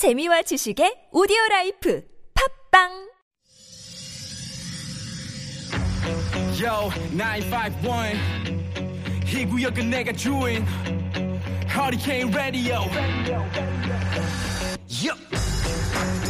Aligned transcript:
재미와 0.00 0.40
지식의 0.40 1.12
오디오 1.12 1.36
라이프 1.50 2.02
팟빵 2.72 2.88
Yo, 6.56 6.88
951. 7.12 8.16
이 9.26 9.44
구역은 9.44 9.90
내가 9.90 10.10
주인. 10.12 10.64
Hurricane 11.68 12.32
Radio. 12.32 12.76
Yo. 14.88 15.12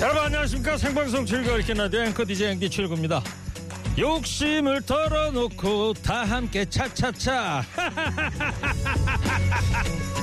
여러분 0.00 0.24
안녕하십니까 0.24 0.76
생방송 0.76 1.24
최일구의 1.24 1.58
허리케인 1.58 1.72
라디오 1.74 2.00
앵커 2.00 2.24
DJ 2.24 2.48
앵디 2.48 2.70
최일구입니다 2.70 3.22
근심을 3.96 4.82
털어놓고 4.82 5.94
다 6.02 6.24
함께 6.24 6.64
차차차 6.64 7.62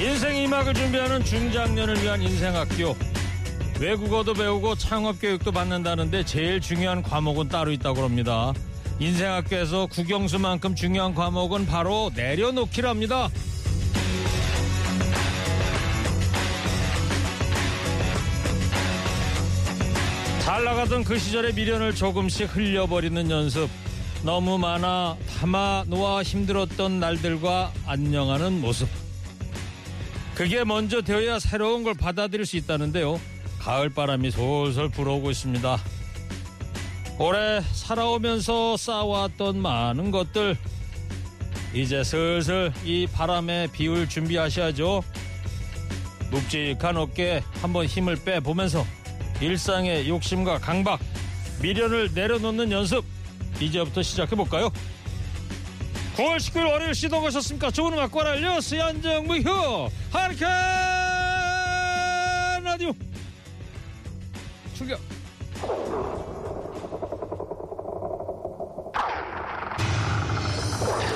인생 0.00 0.34
이막을 0.34 0.72
준비하는 0.72 1.22
중장년을 1.22 2.02
위한 2.02 2.22
인생학교 2.22 2.96
외국어도 3.78 4.32
배우고 4.32 4.74
창업교육도 4.76 5.52
받는다는데 5.52 6.24
제일 6.24 6.58
중요한 6.58 7.02
과목은 7.02 7.48
따로 7.48 7.70
있다고 7.70 8.02
합니다 8.02 8.54
인생학교에서 8.98 9.86
국영수만큼 9.86 10.74
중요한 10.74 11.14
과목은 11.14 11.66
바로 11.66 12.10
내려놓기랍니다 12.16 13.28
잘 20.40 20.64
나가던 20.64 21.04
그 21.04 21.18
시절의 21.18 21.54
미련을 21.54 21.94
조금씩 21.94 22.56
흘려버리는 22.56 23.30
연습. 23.30 23.68
너무 24.24 24.58
많아 24.58 25.16
담아 25.38 25.84
놓아 25.86 26.24
힘들었던 26.24 26.98
날들과 26.98 27.72
안녕하는 27.86 28.60
모습. 28.60 28.88
그게 30.40 30.64
먼저 30.64 31.02
되어야 31.02 31.38
새로운 31.38 31.82
걸 31.82 31.92
받아들일 31.92 32.46
수 32.46 32.56
있다는데요. 32.56 33.20
가을 33.58 33.90
바람이 33.90 34.30
솔솔 34.30 34.88
불어오고 34.88 35.30
있습니다. 35.32 35.76
올해 37.18 37.60
살아오면서 37.74 38.78
쌓아왔던 38.78 39.60
많은 39.60 40.10
것들 40.10 40.56
이제 41.74 42.02
슬슬 42.02 42.72
이 42.86 43.06
바람에 43.06 43.68
비울 43.70 44.08
준비하셔야죠. 44.08 45.04
묵직한 46.30 46.96
어깨 46.96 47.42
한번 47.60 47.84
힘을 47.84 48.24
빼보면서 48.24 48.86
일상의 49.42 50.08
욕심과 50.08 50.60
강박, 50.60 51.00
미련을 51.60 52.12
내려놓는 52.14 52.72
연습 52.72 53.04
이제부터 53.60 54.02
시작해볼까요? 54.02 54.70
9월 56.20 56.36
19일 56.36 56.70
월요일 56.70 56.94
시동 56.94 57.22
거셨습니까? 57.22 57.70
좋은 57.70 57.94
음악과 57.94 58.32
알려 58.32 58.60
스얀정 58.60 59.26
무효 59.26 59.88
하리칸 60.12 60.50
라디오. 62.62 62.92
출격. 64.74 65.00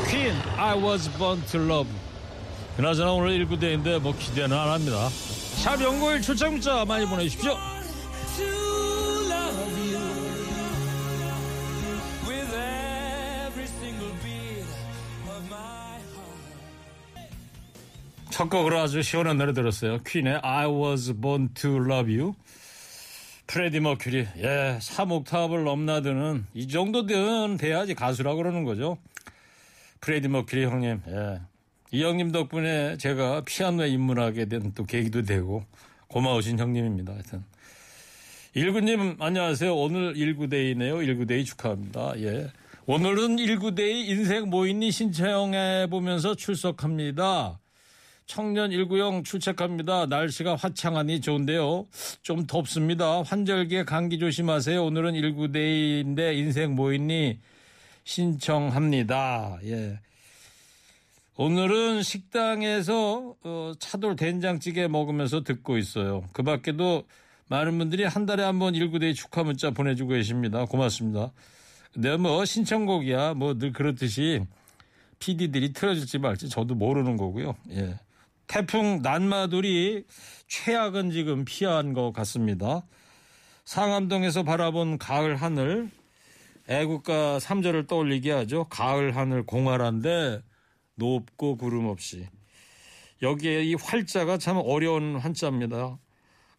퀸 0.09 0.33
I 0.57 0.75
was 0.83 1.11
born 1.19 1.45
to 1.51 1.61
love. 1.61 1.91
그나저나 2.79 3.13
오늘 3.13 3.45
1구대인데 3.45 3.99
뭐 4.01 4.17
기대는 4.19 4.57
안 4.57 4.71
합니다. 4.71 5.11
샵 5.11 5.83
연구일 5.83 6.23
출장 6.23 6.53
문자 6.53 6.83
많이 6.87 7.05
보내주십시오 7.05 7.74
첫 18.35 18.51
곡으로 18.51 18.81
아주 18.81 19.01
시원한 19.01 19.39
노래 19.39 19.53
들었어요. 19.53 19.99
퀸의 20.05 20.41
I 20.43 20.67
was 20.67 21.15
born 21.21 21.51
to 21.55 21.77
love 21.77 22.13
you. 22.13 22.35
프레디 23.47 23.79
머큐리, 23.79 24.27
예, 24.39 24.77
3옥타브를 24.81 25.63
넘나드는 25.63 26.45
이 26.53 26.67
정도는 26.67 27.59
돼야지 27.59 27.95
가수라고 27.95 28.39
그러는 28.39 28.65
거죠. 28.65 28.99
프레디 30.01 30.27
머큐리 30.27 30.65
형님, 30.65 31.03
예. 31.07 31.43
이 31.93 32.03
형님 32.03 32.33
덕분에 32.33 32.97
제가 32.97 33.43
피아노에 33.43 33.87
입문하게 33.91 34.47
된 34.47 34.73
또 34.75 34.83
계기도 34.85 35.23
되고 35.23 35.65
고마우신 36.09 36.59
형님입니다. 36.59 37.13
하여튼. 37.13 37.45
일구님 38.55 39.19
안녕하세요. 39.21 39.73
오늘 39.77 40.17
일구데이네요. 40.17 41.03
일구데이 41.03 41.45
축하합니다. 41.45 42.15
예. 42.17 42.51
오늘은 42.87 43.39
일구데이 43.39 44.09
인생 44.09 44.51
뭐 44.51 44.68
있니 44.68 44.91
신청해 44.91 45.87
보면서 45.89 46.35
출석합니다. 46.35 47.61
청년 48.27 48.71
1구형 48.71 49.25
출첵합니다. 49.25 50.07
날씨가 50.07 50.57
화창하니 50.57 51.21
좋은데요. 51.21 51.87
좀 52.23 52.47
덥습니다. 52.47 53.23
환절기에 53.23 53.85
감기 53.85 54.19
조심하세요. 54.19 54.83
오늘은 54.83 55.13
1구데이인데 55.13 56.37
인생 56.37 56.75
모인이 56.75 57.39
신청합니다. 58.05 59.59
예. 59.65 59.99
오늘은 61.37 62.03
식당에서 62.03 63.35
어, 63.43 63.73
차돌 63.79 64.17
된장찌개 64.17 64.87
먹으면서 64.89 65.43
듣고 65.43 65.77
있어요. 65.79 66.25
그 66.33 66.43
밖에도 66.43 67.05
많은 67.49 67.77
분들이 67.77 68.05
한 68.05 68.25
달에 68.25 68.43
한 68.43 68.59
번 68.59 68.73
1구데이 68.75 69.15
축하 69.15 69.43
문자 69.43 69.71
보내주고 69.71 70.11
계십니다. 70.13 70.65
고맙습니다. 70.65 71.31
근데 71.93 72.17
뭐 72.17 72.45
신청곡이야 72.45 73.35
뭐 73.35 73.55
늘 73.59 73.73
그렇듯이 73.73 74.41
PD들이 75.19 75.73
틀어줄지 75.73 76.19
말지 76.19 76.49
저도 76.49 76.75
모르는 76.75 77.17
거고요. 77.17 77.55
예. 77.73 77.99
태풍 78.47 79.01
난마돌이 79.03 80.05
최악은 80.49 81.11
지금 81.11 81.45
피한 81.45 81.93
것 81.93 82.13
같습니다. 82.13 82.87
상암동에서 83.65 84.43
바라본 84.43 84.99
가을 84.99 85.37
하늘 85.37 85.91
애국가 86.69 87.39
3절을 87.39 87.87
떠올리게 87.87 88.31
하죠. 88.33 88.65
가을 88.65 89.17
하늘 89.17 89.45
공활한데 89.45 90.43
높고 90.97 91.57
구름 91.57 91.87
없이 91.87 92.27
여기에 93.23 93.65
이 93.65 93.75
활자가 93.75 94.39
참 94.39 94.61
어려운 94.63 95.17
한자입니다. 95.17 95.99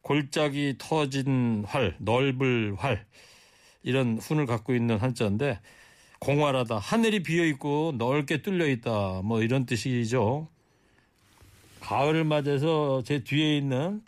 골짜기 0.01 0.75
터진 0.77 1.63
활, 1.67 1.95
넓을 1.99 2.75
활 2.77 3.05
이런 3.81 4.17
훈을 4.17 4.45
갖고 4.45 4.73
있는 4.75 4.97
한자인데 4.97 5.59
공활하다 6.19 6.77
하늘이 6.77 7.23
비어 7.23 7.45
있고 7.45 7.93
넓게 7.97 8.41
뚫려 8.41 8.67
있다 8.67 9.21
뭐 9.23 9.41
이런 9.41 9.65
뜻이죠. 9.65 10.47
가을을 11.85 12.23
맞아서 12.23 13.03
제 13.05 13.23
뒤에 13.23 13.57
있는 13.57 14.01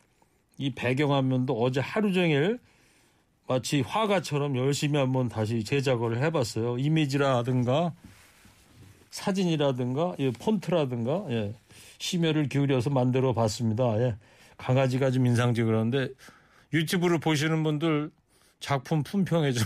이 0.58 0.72
배경화면도 0.74 1.54
어제 1.62 1.80
하루 1.80 2.12
종일 2.12 2.58
마치 3.48 3.82
화가처럼 3.82 4.58
열심히 4.58 4.98
한번 4.98 5.30
다시 5.30 5.64
제작을 5.64 6.18
해봤어요. 6.24 6.80
이미지라든가 6.80 7.94
사진이라든가 9.12 10.16
예, 10.18 10.32
폰트라든가 10.32 11.26
예, 11.30 11.54
심혈을 12.00 12.50
기울여서 12.50 12.90
만들어 12.90 13.34
봤습니다. 13.34 13.84
예. 14.02 14.16
강아지가 14.58 15.12
좀 15.12 15.28
인상적이었는데 15.28 16.10
유튜브를 16.74 17.20
보시는 17.20 17.62
분들 17.62 18.10
작품 18.60 19.04
품평에 19.04 19.52
좀 19.52 19.64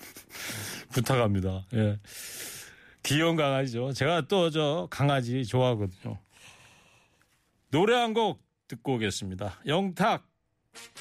부탁합니다. 0.92 1.66
예. 1.74 1.98
귀여운 3.02 3.36
강아지죠. 3.36 3.92
제가 3.92 4.22
또 4.28 4.48
저 4.48 4.88
강아지 4.90 5.44
좋아하거든요. 5.44 6.18
노래 7.72 7.94
한 7.96 8.12
곡 8.12 8.42
듣고 8.68 8.94
오겠습니다. 8.96 9.60
영탁 9.66 10.26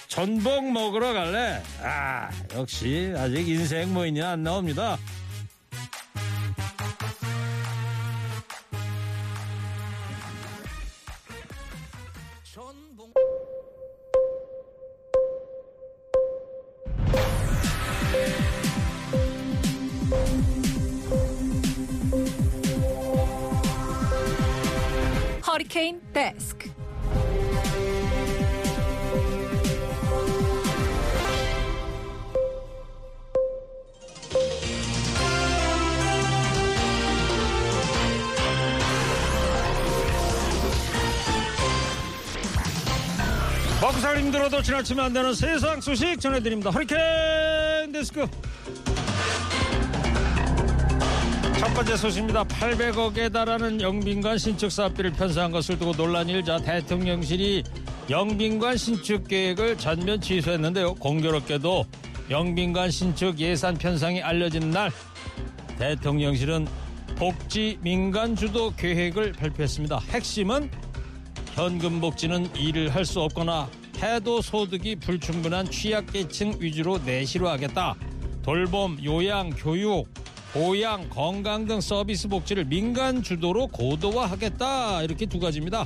전복 0.08 0.72
먹으러 0.72 1.12
갈래? 1.14 1.62
아 1.84 2.30
역시 2.54 3.14
아직 3.16 3.48
인생 3.50 3.94
모인이 3.94 4.22
안 4.22 4.42
나옵니다. 4.44 4.98
살기 44.12 44.26
힘들어도 44.26 44.62
지나치면 44.62 45.06
안 45.06 45.14
되는 45.14 45.34
세상 45.34 45.80
소식 45.80 46.20
전해드립니다. 46.20 46.70
허리케인 46.70 47.92
데스크. 47.94 48.28
첫 51.58 51.74
번째 51.74 51.96
소식입니다. 51.96 52.44
800억에 52.44 53.32
달하는 53.32 53.80
영빈관 53.80 54.38
신축 54.38 54.70
사업비를 54.72 55.12
편성한 55.12 55.52
것을 55.52 55.80
두고 55.80 55.94
논란이 55.94 56.34
일자 56.34 56.58
대통령실이 56.58 57.64
영빈관 58.10 58.76
신축 58.76 59.28
계획을 59.28 59.78
전면 59.78 60.20
취소했는데요. 60.20 60.96
공교롭게도 60.96 61.86
영빈관 62.30 62.92
신축 62.92 63.40
예산 63.40 63.76
편성이 63.76 64.22
알려진 64.22 64.72
날 64.72 64.92
대통령실은 65.78 66.68
복지 67.16 67.78
민간 67.82 68.36
주도 68.36 68.74
계획을 68.76 69.34
발표했습니다. 69.34 70.00
핵심은 70.10 70.70
현금 71.54 72.02
복지는 72.02 72.54
일을 72.56 72.94
할 72.94 73.06
수 73.06 73.22
없거나 73.22 73.70
해도 74.02 74.42
소득이 74.42 74.96
불충분한 74.96 75.70
취약계층 75.70 76.56
위주로 76.60 76.98
내시로 76.98 77.50
하겠다. 77.50 77.96
돌봄, 78.44 78.98
요양, 79.04 79.52
교육, 79.52 80.08
보양, 80.54 81.08
건강 81.10 81.66
등 81.66 81.80
서비스 81.80 82.28
복지를 82.28 82.66
민간 82.66 83.22
주도로 83.22 83.68
고도화하겠다. 83.68 85.04
이렇게 85.04 85.26
두 85.26 85.40
가지입니다. 85.40 85.86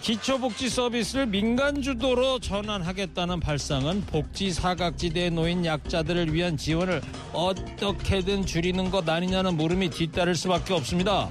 기초복지 0.00 0.68
서비스를 0.68 1.26
민간 1.26 1.82
주도로 1.82 2.38
전환하겠다는 2.38 3.40
발상은 3.40 4.02
복지 4.02 4.52
사각지대에 4.52 5.30
놓인 5.30 5.64
약자들을 5.64 6.32
위한 6.32 6.56
지원을 6.56 7.02
어떻게든 7.32 8.46
줄이는 8.46 8.92
것 8.92 9.08
아니냐는 9.08 9.56
물음이 9.56 9.90
뒤따를 9.90 10.36
수밖에 10.36 10.74
없습니다. 10.74 11.28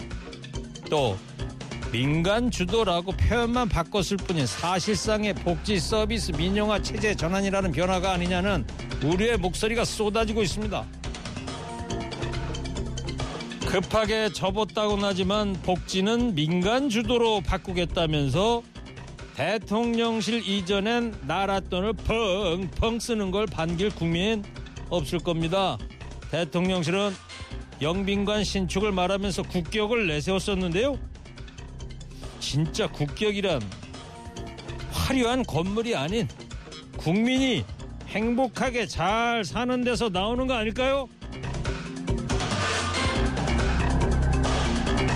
또 0.89 1.17
민간 1.95 2.51
주도라고 2.51 3.13
표현만 3.13 3.69
바꿨을 3.69 4.17
뿐인 4.17 4.45
사실상의 4.45 5.33
복지 5.33 5.79
서비스 5.79 6.33
민영화 6.33 6.81
체제 6.81 7.15
전환이라는 7.15 7.71
변화가 7.71 8.11
아니냐는 8.11 8.67
우려의 9.01 9.37
목소리가 9.37 9.85
쏟아지고 9.85 10.43
있습니다. 10.43 10.85
급하게 13.65 14.27
접었다고는 14.27 15.05
하지만 15.05 15.53
복지는 15.63 16.35
민간 16.35 16.89
주도로 16.89 17.39
바꾸겠다면서 17.39 18.61
대통령실 19.37 20.45
이전엔 20.45 21.15
나라 21.21 21.61
돈을 21.61 21.93
펑펑 21.93 22.99
쓰는 22.99 23.31
걸 23.31 23.45
반길 23.45 23.91
국민 23.91 24.43
없을 24.89 25.19
겁니다. 25.19 25.77
대통령실은 26.29 27.15
영빈관 27.81 28.43
신축을 28.43 28.91
말하면서 28.91 29.43
국격을 29.43 30.07
내세웠었는데요. 30.07 31.14
진짜 32.55 32.87
국격이란 32.87 33.61
화려한 34.93 35.43
건물이 35.43 35.93
아닌 35.93 36.25
국민이 36.95 37.65
행복하게 38.07 38.87
잘 38.87 39.43
사는 39.43 39.83
데서 39.83 40.07
나오는 40.07 40.47
거 40.47 40.53
아닐까요? 40.53 41.09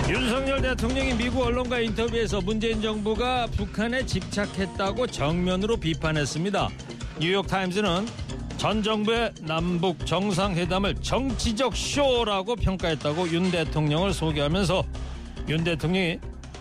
윤석열 0.06 0.60
대통령이 0.60 1.14
미국 1.14 1.46
언론과 1.46 1.80
인터뷰에서 1.80 2.42
문재인 2.42 2.82
정부가 2.82 3.46
북한에 3.46 4.04
집착했다고 4.04 5.06
정면으로 5.06 5.78
비판했습니다. 5.78 6.68
뉴욕타임즈는 7.20 8.06
전 8.58 8.82
정부의 8.82 9.32
남북 9.40 10.04
정상회담을 10.04 10.96
정치적 10.96 11.74
쇼라고 11.74 12.56
평가했다고 12.56 13.30
윤 13.30 13.50
대통령을 13.50 14.12
소개하면서 14.12 14.84
윤 15.48 15.64
대통령이 15.64 16.18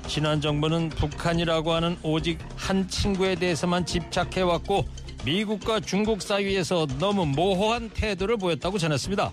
지난 0.09 0.41
정부는 0.41 0.89
북한이라고 0.89 1.71
하는 1.71 1.95
오직 2.01 2.39
한 2.55 2.87
친구에 2.87 3.35
대해서만 3.35 3.85
집착해왔고 3.85 4.83
미국과 5.23 5.81
중국 5.81 6.23
사이에서 6.23 6.87
너무 6.97 7.27
모호한 7.27 7.91
태도를 7.91 8.37
보였다고 8.37 8.79
전했습니다. 8.79 9.31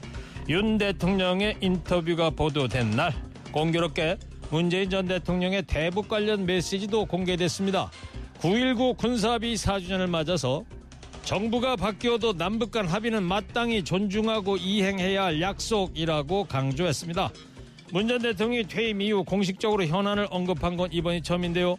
윤 0.51 0.77
대통령의 0.77 1.57
인터뷰가 1.63 2.29
보도된 2.29 2.91
날 2.91 3.15
공교롭게 3.53 4.19
문재인 4.51 4.91
전 4.91 5.09
대통령의 5.09 5.63
대북 5.63 6.09
관련 6.09 6.45
메시지도 6.45 7.07
공개됐습니다. 7.07 7.91
9.19 8.41 8.99
군사합의 8.99 9.57
4주년을 9.57 10.09
맞아서 10.11 10.63
정부가 11.23 11.77
바뀌어도 11.77 12.35
남북 12.35 12.71
간 12.71 12.87
합의는 12.87 13.23
마땅히 13.23 13.83
존중하고 13.83 14.59
이행해야 14.59 15.25
할 15.25 15.41
약속이라고 15.41 16.45
강조했습니다. 16.45 17.31
문 17.93 18.09
전 18.09 18.21
대통령이 18.21 18.65
퇴임 18.65 19.01
이후 19.01 19.25
공식적으로 19.25 19.85
현안을 19.85 20.27
언급한 20.31 20.77
건 20.77 20.93
이번이 20.93 21.23
처음인데요. 21.23 21.77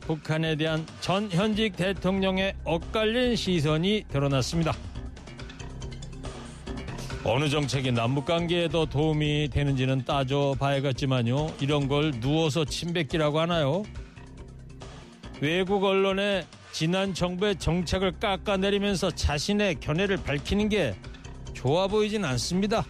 북한에 0.00 0.56
대한 0.56 0.86
전 1.00 1.30
현직 1.30 1.76
대통령의 1.76 2.54
엇갈린 2.64 3.36
시선이 3.36 4.04
드러났습니다. 4.08 4.72
어느 7.22 7.48
정책이 7.48 7.92
남북 7.92 8.24
관계에 8.24 8.68
더 8.68 8.86
도움이 8.86 9.50
되는지는 9.52 10.04
따져봐야겠지만요. 10.06 11.52
이런 11.60 11.86
걸 11.86 12.12
누워서 12.18 12.64
침뱉기라고 12.64 13.38
하나요? 13.38 13.82
외국 15.40 15.84
언론에 15.84 16.46
지난 16.72 17.12
정부의 17.12 17.56
정책을 17.56 18.18
깎아내리면서 18.18 19.10
자신의 19.10 19.76
견해를 19.80 20.16
밝히는 20.16 20.70
게 20.70 20.94
좋아 21.52 21.86
보이진 21.86 22.24
않습니다. 22.24 22.84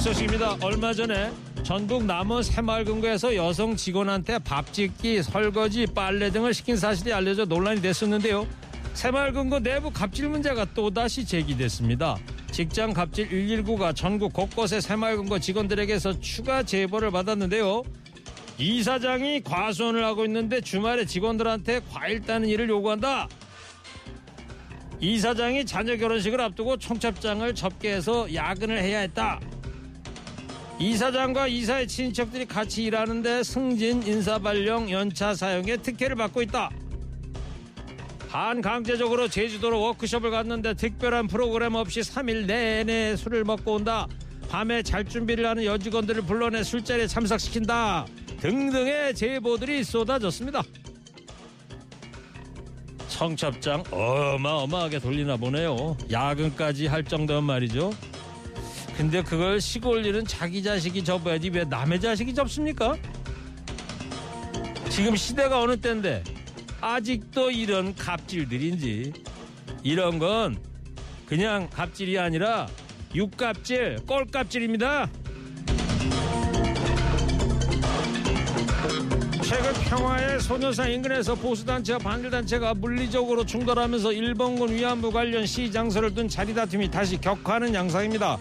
소식입니다. 0.00 0.56
얼마 0.62 0.94
전에 0.94 1.30
전북 1.62 2.06
남원 2.06 2.42
새마을금고에서 2.42 3.36
여성 3.36 3.76
직원한테 3.76 4.38
밥 4.38 4.72
짓기, 4.72 5.22
설거지, 5.22 5.86
빨래 5.94 6.30
등을 6.30 6.54
시킨 6.54 6.78
사실이 6.78 7.12
알려져 7.12 7.44
논란이 7.44 7.82
됐었는데요. 7.82 8.46
새마을금고 8.94 9.60
내부 9.60 9.90
갑질 9.90 10.30
문제가 10.30 10.64
또다시 10.72 11.26
제기됐습니다. 11.26 12.16
직장 12.50 12.94
갑질 12.94 13.28
119가 13.28 13.94
전국 13.94 14.32
곳곳의 14.32 14.80
새마을금고 14.80 15.38
직원들에게서 15.38 16.18
추가 16.20 16.62
제보를 16.62 17.10
받았는데요. 17.10 17.82
이사장이 18.56 19.42
과수원을 19.42 20.02
하고 20.02 20.24
있는데 20.24 20.62
주말에 20.62 21.04
직원들한테 21.04 21.82
과일 21.90 22.22
따는 22.22 22.48
일을 22.48 22.70
요구한다. 22.70 23.28
이사장이 24.98 25.66
자녀 25.66 25.96
결혼식을 25.96 26.40
앞두고 26.40 26.78
청첩장을 26.78 27.54
접게 27.54 27.92
해서 27.92 28.32
야근을 28.32 28.78
해야 28.82 29.00
했다. 29.00 29.40
이사장과 30.80 31.46
이사의 31.46 31.86
친척들이 31.86 32.46
같이 32.46 32.84
일하는데 32.84 33.42
승진 33.42 34.02
인사발령 34.02 34.90
연차 34.90 35.34
사용에 35.34 35.76
특혜를 35.76 36.16
받고 36.16 36.40
있다. 36.40 36.70
반강제적으로 38.30 39.28
제주도로 39.28 39.78
워크숍을 39.82 40.30
갔는데 40.30 40.72
특별한 40.72 41.26
프로그램 41.26 41.74
없이 41.74 42.00
3일 42.00 42.46
내내 42.46 43.14
술을 43.16 43.44
먹고 43.44 43.74
온다. 43.74 44.08
밤에 44.48 44.82
잘 44.82 45.04
준비를 45.04 45.46
하는 45.46 45.64
여직원들을 45.64 46.22
불러내 46.22 46.64
술자리에 46.64 47.06
참석시킨다. 47.08 48.06
등등의 48.38 49.14
제보들이 49.14 49.84
쏟아졌습니다. 49.84 50.62
청첩장 53.08 53.84
어마어마하게 53.90 54.98
돌리나 55.00 55.36
보네요. 55.36 55.98
야근까지 56.10 56.86
할 56.86 57.04
정도면 57.04 57.44
말이죠. 57.44 57.92
근데 59.00 59.22
그걸 59.22 59.62
시골 59.62 60.04
일은 60.04 60.26
자기 60.26 60.62
자식이 60.62 61.02
접어야지 61.02 61.48
왜 61.48 61.64
남의 61.64 61.98
자식이 62.02 62.34
접습니까? 62.34 62.98
지금 64.90 65.16
시대가 65.16 65.62
어느 65.62 65.74
때인데 65.74 66.22
아직도 66.82 67.50
이런 67.50 67.94
갑질들인지 67.94 69.14
이런 69.82 70.18
건 70.18 70.58
그냥 71.24 71.70
갑질이 71.70 72.18
아니라 72.18 72.66
육갑질, 73.14 74.00
꼴갑질입니다. 74.06 75.08
최근 79.42 79.72
평화의 79.88 80.40
소녀상 80.40 80.92
인근에서 80.92 81.34
보수단체와 81.36 82.00
반일단체가 82.00 82.74
물리적으로 82.74 83.46
충돌하면서 83.46 84.12
일본군 84.12 84.74
위안부 84.74 85.10
관련 85.10 85.46
시장소를 85.46 86.14
둔 86.14 86.28
자리 86.28 86.52
다툼이 86.52 86.90
다시 86.90 87.18
격화하는 87.18 87.72
양상입니다. 87.72 88.38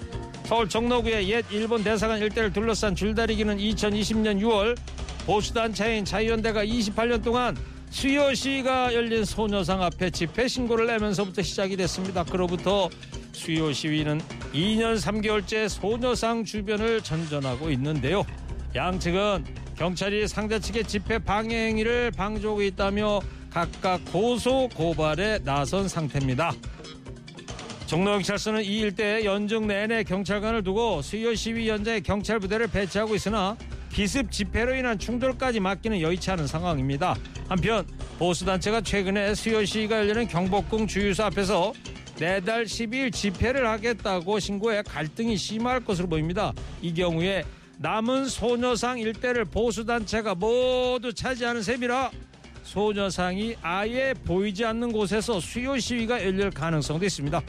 서울 0.50 0.68
종로구의 0.68 1.30
옛 1.30 1.46
일본 1.52 1.84
대사관 1.84 2.20
일대를 2.20 2.52
둘러싼 2.52 2.96
줄다리기는 2.96 3.60
2020년 3.60 4.42
6월 4.42 4.76
보수단체인 5.28 6.04
자유연대가 6.04 6.66
28년 6.66 7.24
동안 7.24 7.56
수요시가 7.92 8.96
열린 8.96 9.26
소녀상 9.26 9.84
앞에 9.84 10.10
집회 10.10 10.48
신고를 10.48 10.88
내면서부터 10.88 11.44
시작이 11.44 11.78
됐습니다. 11.78 12.24
그로부터 12.24 12.90
수요 13.32 13.72
시위는 13.72 14.22
2년 14.52 15.00
3개월째 15.00 15.70
소녀상 15.70 16.44
주변을 16.44 17.04
전전하고 17.04 17.70
있는데요. 17.70 18.26
양측은 18.74 19.46
경찰이 19.78 20.28
상대 20.28 20.60
측의 20.60 20.86
집회 20.86 21.20
방해 21.20 21.68
행위를 21.68 22.10
방조하고 22.10 22.64
있다며 22.64 23.22
각각 23.52 24.02
고소 24.12 24.68
고발에 24.70 25.42
나선 25.44 25.88
상태입니다. 25.88 26.54
종로경찰서는 27.90 28.64
이 28.66 28.82
일대에 28.82 29.26
연중 29.26 29.66
내내 29.66 30.04
경찰관을 30.04 30.64
두고 30.64 31.02
수요 31.02 31.34
시위 31.34 31.72
현장에 31.72 32.02
경찰 32.02 32.40
부대를 32.40 32.68
배치하고 32.68 33.16
있으나 33.16 33.58
기습 33.92 34.30
집회로 34.30 34.76
인한 34.76 35.00
충돌까지 35.00 35.60
막기는 35.60 36.00
여의치 36.00 36.30
않은 36.30 36.46
상황입니다. 36.46 37.16
한편 37.48 37.88
보수단체가 38.20 38.82
최근에 38.82 39.34
수요 39.34 39.66
시위가 39.66 40.02
열리는 40.02 40.28
경복궁 40.28 40.86
주유소 40.86 41.24
앞에서 41.24 41.74
내달 42.20 42.66
12일 42.66 43.12
집회를 43.12 43.68
하겠다고 43.68 44.38
신고해 44.38 44.84
갈등이 44.84 45.36
심할 45.36 45.80
것으로 45.80 46.08
보입니다. 46.08 46.54
이 46.84 46.94
경우에 46.94 47.44
남은 47.80 48.28
소녀상 48.28 49.00
일대를 49.00 49.46
보수단체가 49.46 50.36
모두 50.36 51.12
차지하는 51.12 51.64
셈이라 51.64 52.12
소녀상이 52.62 53.56
아예 53.64 54.14
보이지 54.26 54.64
않는 54.64 54.92
곳에서 54.92 55.40
수요 55.40 55.80
시위가 55.80 56.24
열릴 56.24 56.52
가능성도 56.52 57.04
있습니다. 57.04 57.42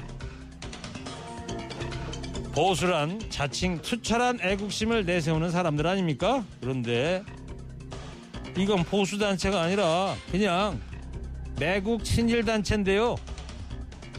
보수란 2.61 3.19
자칭 3.31 3.81
투철한 3.81 4.40
애국심을 4.43 5.07
내세우는 5.07 5.50
사람들 5.50 5.87
아닙니까? 5.87 6.45
그런데 6.61 7.25
이건 8.55 8.85
보수단체가 8.85 9.62
아니라 9.62 10.14
그냥 10.31 10.79
매국 11.59 12.05
친일단체인데요. 12.05 13.17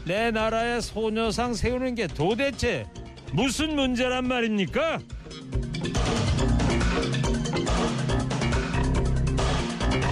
내 0.04 0.32
나라의 0.32 0.82
소녀상 0.82 1.54
세우는 1.54 1.94
게 1.94 2.08
도대체 2.08 2.84
무슨 3.32 3.76
문제란 3.76 4.26
말입니까? 4.26 4.98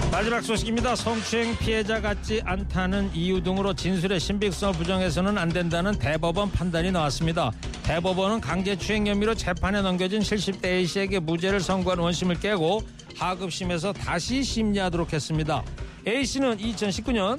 마지막 0.09 0.41
소식입니다. 0.41 0.95
성추행 0.95 1.57
피해자 1.57 1.99
같지 1.99 2.41
않다는 2.45 3.13
이유 3.13 3.43
등으로 3.43 3.73
진술의 3.73 4.21
신빙성을 4.21 4.75
부정해서는 4.75 5.37
안 5.37 5.49
된다는 5.49 5.99
대법원 5.99 6.51
판단이 6.51 6.91
나왔습니다. 6.91 7.51
대법원은 7.91 8.39
강제추행 8.39 9.05
혐의로 9.05 9.35
재판에 9.35 9.81
넘겨진 9.81 10.21
70대 10.21 10.63
A씨에게 10.63 11.19
무죄를 11.19 11.59
선고한 11.59 11.99
원심을 11.99 12.39
깨고 12.39 12.83
하급심에서 13.17 13.91
다시 13.91 14.43
심리하도록 14.43 15.11
했습니다. 15.11 15.61
A씨는 16.07 16.59
2019년 16.59 17.37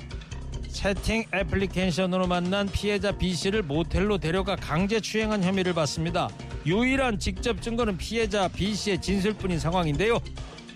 채팅 0.70 1.24
애플리케이션으로 1.32 2.26
만난 2.26 2.68
피해자 2.70 3.12
B씨를 3.12 3.62
모텔로 3.62 4.18
데려가 4.18 4.54
강제추행한 4.54 5.42
혐의를 5.42 5.72
받습니다. 5.72 6.28
유일한 6.66 7.18
직접 7.18 7.62
증거는 7.62 7.96
피해자 7.96 8.46
B씨의 8.48 9.00
진술뿐인 9.00 9.58
상황인데요. 9.58 10.20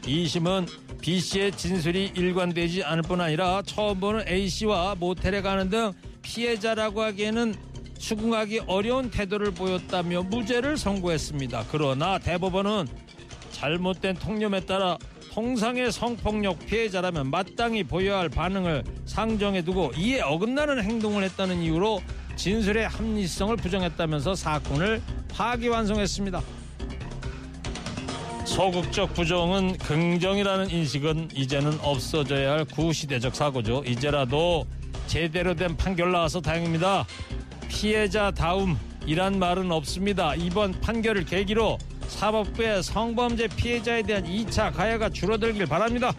2심은 0.04 0.68
B씨의 1.02 1.52
진술이 1.52 2.12
일관되지 2.16 2.82
않을 2.82 3.02
뿐 3.02 3.20
아니라 3.20 3.60
처음 3.66 4.00
보는 4.00 4.26
A씨와 4.26 4.94
모텔에 4.94 5.42
가는 5.42 5.68
등 5.68 5.92
피해자라고 6.22 7.02
하기에는 7.02 7.75
수긍하기 7.98 8.62
어려운 8.66 9.10
태도를 9.10 9.52
보였다며 9.52 10.22
무죄를 10.22 10.76
선고했습니다. 10.76 11.66
그러나 11.70 12.18
대법원은 12.18 12.86
잘못된 13.52 14.16
통념에 14.16 14.60
따라 14.60 14.98
통상의 15.32 15.92
성폭력 15.92 16.64
피해자라면 16.66 17.30
마땅히 17.30 17.84
보여야 17.84 18.20
할 18.20 18.28
반응을 18.30 18.84
상정해 19.04 19.62
두고 19.62 19.92
이에 19.96 20.22
어긋나는 20.22 20.82
행동을 20.82 21.22
했다는 21.24 21.60
이유로 21.60 22.00
진술의 22.36 22.88
합리성을 22.88 23.54
부정했다면서 23.56 24.34
사건을 24.34 25.02
파기환송했습니다. 25.28 26.42
소극적 28.46 29.12
부정은 29.12 29.76
긍정이라는 29.76 30.70
인식은 30.70 31.30
이제는 31.34 31.78
없어져야 31.82 32.52
할 32.52 32.64
구시대적 32.64 33.34
사고죠. 33.34 33.82
이제라도 33.84 34.66
제대로 35.06 35.54
된 35.54 35.76
판결 35.76 36.12
나와서 36.12 36.40
다행입니다. 36.40 37.06
피해자 37.78 38.30
다움이란 38.30 39.38
말은 39.38 39.70
없습니다. 39.70 40.34
이번 40.34 40.72
판결을 40.80 41.26
계기로 41.26 41.76
사법부의 42.08 42.82
성범죄 42.82 43.48
피해자에 43.48 44.02
대한 44.02 44.24
2차 44.24 44.74
가해가 44.74 45.10
줄어들길 45.10 45.66
바랍니다. 45.66 46.14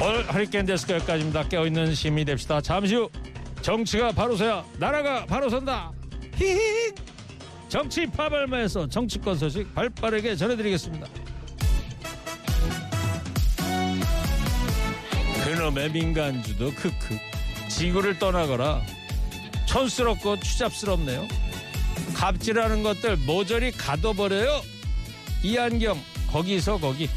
오늘 0.00 0.32
허리케인 0.32 0.64
데스크 0.66 0.92
여기까지입니다. 0.92 1.48
깨어있는 1.48 1.92
시민이 1.96 2.24
됩시다. 2.24 2.60
잠시 2.60 2.94
후 2.94 3.10
정치가 3.60 4.12
바로 4.12 4.36
서야 4.36 4.64
나라가 4.78 5.26
바로 5.26 5.50
선다. 5.50 5.90
히히 6.36 6.92
정치 7.68 8.06
파발마에서 8.06 8.88
정치권 8.88 9.36
소식 9.36 9.74
발빠르게 9.74 10.36
전해드리겠습니다. 10.36 11.25
그놈의 15.66 15.90
민간주도 15.90 16.70
크크. 16.70 17.18
지구를 17.68 18.20
떠나거라. 18.20 18.82
촌스럽고 19.66 20.38
추잡스럽네요. 20.38 21.26
갑질하는 22.14 22.84
것들 22.84 23.16
모조리 23.16 23.72
가둬버려요. 23.72 24.62
이한경 25.42 26.00
거기서 26.30 26.78
거기. 26.78 27.08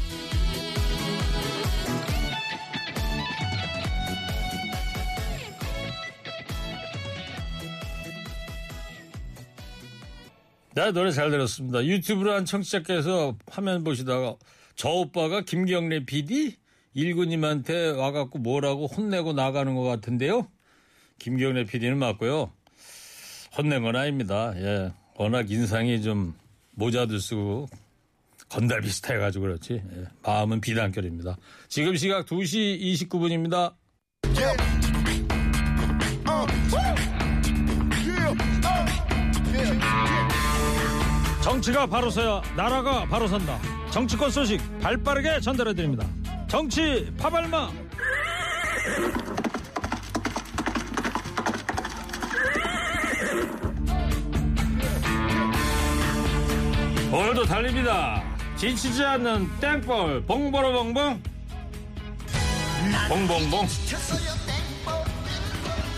나 10.74 10.90
노래 10.90 11.12
잘 11.12 11.30
들었습니다. 11.30 11.84
유튜브로 11.84 12.32
한 12.32 12.44
청취자께서 12.44 13.36
화면 13.46 13.84
보시다가 13.84 14.34
저 14.74 14.88
오빠가 14.88 15.42
김경래 15.42 16.04
PD 16.04 16.59
일군님한테 16.94 17.90
와갖고 17.90 18.38
뭐라고 18.38 18.86
혼내고 18.86 19.32
나가는 19.32 19.74
것 19.74 19.82
같은데요. 19.82 20.48
김경래 21.18 21.64
PD는 21.64 21.98
맞고요. 21.98 22.50
혼낸 23.56 23.82
건 23.82 23.96
아닙니다. 23.96 24.52
예. 24.56 24.92
워낙 25.16 25.50
인상이 25.50 26.02
좀 26.02 26.34
모자도 26.72 27.18
쓰고 27.18 27.68
건달 28.48 28.80
비슷해가지고 28.80 29.44
그렇지. 29.44 29.74
예. 29.74 30.04
마음은 30.22 30.60
비단결입니다. 30.60 31.36
지금 31.68 31.96
시각 31.96 32.26
2시 32.26 32.80
29분입니다. 32.80 33.74
정치가 41.42 41.86
바로 41.86 42.10
서야 42.10 42.40
나라가 42.56 43.04
바로 43.06 43.26
선다. 43.28 43.58
정치권 43.90 44.30
소식 44.30 44.60
발빠르게 44.80 45.40
전달해 45.40 45.74
드립니다. 45.74 46.06
정치 46.50 47.08
파발마. 47.16 47.70
오늘도 57.12 57.44
달립니다. 57.44 58.24
지치지 58.56 59.04
않는 59.04 59.48
땡벌 59.60 60.22
봉보로 60.22 60.72
봉봉 60.72 61.22
봉봉봉 63.08 63.66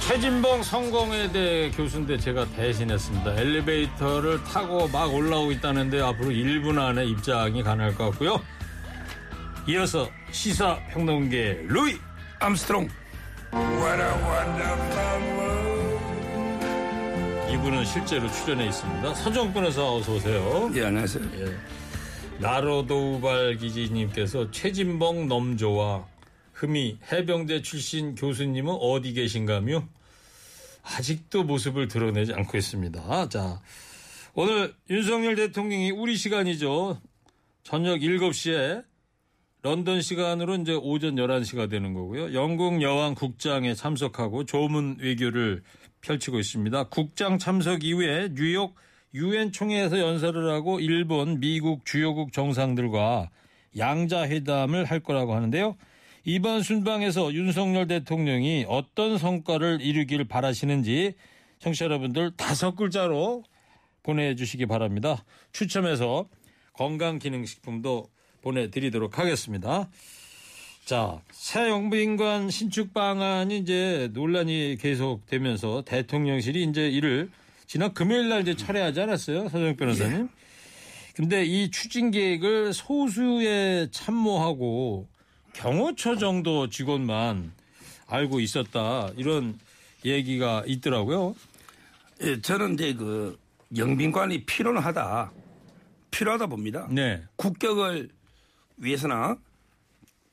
최진봉 0.06 0.62
성공회대 0.62 1.70
교수인데 1.70 2.18
제가 2.18 2.44
대신했습니다. 2.48 3.40
엘리베이터를 3.40 4.44
타고 4.44 4.86
막 4.88 5.14
올라오고 5.14 5.52
있다는데 5.52 6.02
앞으로 6.02 6.28
1분 6.28 6.78
안에 6.78 7.06
입장이 7.06 7.62
가능할 7.62 7.94
것 7.94 8.10
같고요. 8.10 8.42
이어서 9.68 10.10
시사 10.32 10.80
평론계 10.88 11.66
루이 11.68 11.96
암스트롱. 12.40 12.88
이분은 17.52 17.84
실제로 17.84 18.28
출연해 18.28 18.66
있습니다. 18.66 19.14
서정권에서 19.14 19.96
어서 19.96 20.14
오세요. 20.14 20.70
예, 20.74 20.86
안녕하세요. 20.86 21.24
나로도우발 22.40 23.58
기지님께서 23.58 24.50
최진봉 24.50 25.28
넘조와 25.28 26.06
흠이 26.54 26.98
해병대 27.12 27.62
출신 27.62 28.16
교수님은 28.16 28.74
어디 28.80 29.12
계신가며 29.12 29.86
아직도 30.82 31.44
모습을 31.44 31.86
드러내지 31.86 32.32
않고 32.32 32.58
있습니다. 32.58 33.28
자, 33.28 33.60
오늘 34.34 34.74
윤석열 34.90 35.36
대통령이 35.36 35.92
우리 35.92 36.16
시간이죠. 36.16 37.00
저녁 37.62 38.00
7시에 38.00 38.82
런던 39.62 40.02
시간으로 40.02 40.56
이제 40.56 40.74
오전 40.74 41.14
11시가 41.14 41.70
되는 41.70 41.94
거고요. 41.94 42.34
영국 42.34 42.82
여왕 42.82 43.14
국장에 43.14 43.74
참석하고 43.74 44.44
조문 44.44 44.96
외교를 45.00 45.62
펼치고 46.00 46.40
있습니다. 46.40 46.84
국장 46.88 47.38
참석 47.38 47.84
이후에 47.84 48.30
뉴욕 48.34 48.74
유엔 49.14 49.52
총회에서 49.52 50.00
연설을 50.00 50.50
하고 50.50 50.80
일본, 50.80 51.38
미국 51.38 51.84
주요국 51.84 52.32
정상들과 52.32 53.30
양자 53.78 54.28
회담을 54.28 54.84
할 54.84 55.00
거라고 55.00 55.34
하는데요. 55.34 55.76
이번 56.24 56.62
순방에서 56.62 57.32
윤석열 57.32 57.86
대통령이 57.86 58.66
어떤 58.68 59.16
성과를 59.16 59.80
이루길 59.80 60.24
바라시는지 60.24 61.14
청취자 61.60 61.84
여러분들 61.84 62.32
다섯 62.36 62.74
글자로 62.74 63.44
보내주시기 64.02 64.66
바랍니다. 64.66 65.24
추첨해서 65.52 66.26
건강기능식품도 66.72 68.08
보내드리도록 68.42 69.18
하겠습니다. 69.18 69.88
자, 70.84 71.20
새 71.30 71.68
영부인관 71.68 72.50
신축 72.50 72.92
방안이 72.92 73.58
이제 73.58 74.10
논란이 74.12 74.76
계속되면서 74.80 75.82
대통령실이 75.86 76.64
이제 76.64 76.88
이를 76.88 77.30
지난 77.66 77.94
금요일 77.94 78.28
날 78.28 78.42
이제 78.42 78.54
철회하지 78.54 79.00
않았어요, 79.00 79.48
서정 79.48 79.76
변호사님? 79.76 80.28
근데 81.14 81.44
이 81.44 81.70
추진 81.70 82.10
계획을 82.10 82.72
소수에 82.72 83.88
참모하고 83.90 85.06
경호처 85.52 86.16
정도 86.16 86.68
직원만 86.68 87.52
알고 88.06 88.40
있었다 88.40 89.10
이런 89.16 89.58
얘기가 90.04 90.64
있더라고요. 90.66 91.34
예, 92.22 92.40
저는 92.40 92.74
이제 92.74 92.94
그 92.94 93.38
영빈관이 93.76 94.44
필요하다. 94.44 95.32
필요하다 96.10 96.46
봅니다. 96.46 96.88
네. 96.90 97.22
국격을 97.36 98.08
위해서나 98.76 99.36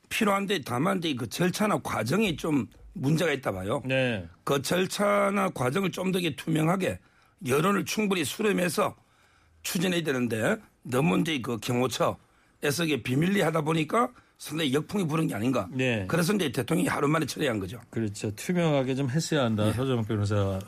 필요한데 0.09 0.61
다만 0.61 0.97
이제 0.99 1.13
그 1.13 1.27
절차나 1.27 1.79
과정이 1.79 2.35
좀 2.35 2.67
문제가 2.93 3.31
있다 3.31 3.51
봐요. 3.51 3.81
네. 3.85 4.27
그 4.43 4.61
절차나 4.61 5.49
과정을 5.49 5.91
좀 5.91 6.11
더 6.11 6.19
투명하게 6.35 6.99
여론을 7.47 7.85
충분히 7.85 8.25
수렴해서 8.25 8.95
추진해야 9.63 10.03
되는데 10.03 10.57
너무 10.83 11.19
이제 11.19 11.39
그 11.41 11.57
경호처에서 11.57 12.85
이게 12.85 13.01
비밀리하다 13.01 13.61
보니까 13.61 14.09
상당히 14.37 14.73
역풍이 14.73 15.05
부는 15.05 15.27
게 15.27 15.35
아닌가. 15.35 15.67
네. 15.71 16.05
그래서 16.07 16.33
이제 16.33 16.51
대통령이 16.51 16.87
하루 16.87 17.07
만에 17.07 17.25
처리한 17.25 17.59
거죠. 17.59 17.79
그렇죠. 17.89 18.33
투명하게 18.35 18.95
좀 18.95 19.09
했어야 19.09 19.43
한다. 19.43 19.71
서정 19.73 20.03
변호사 20.05 20.59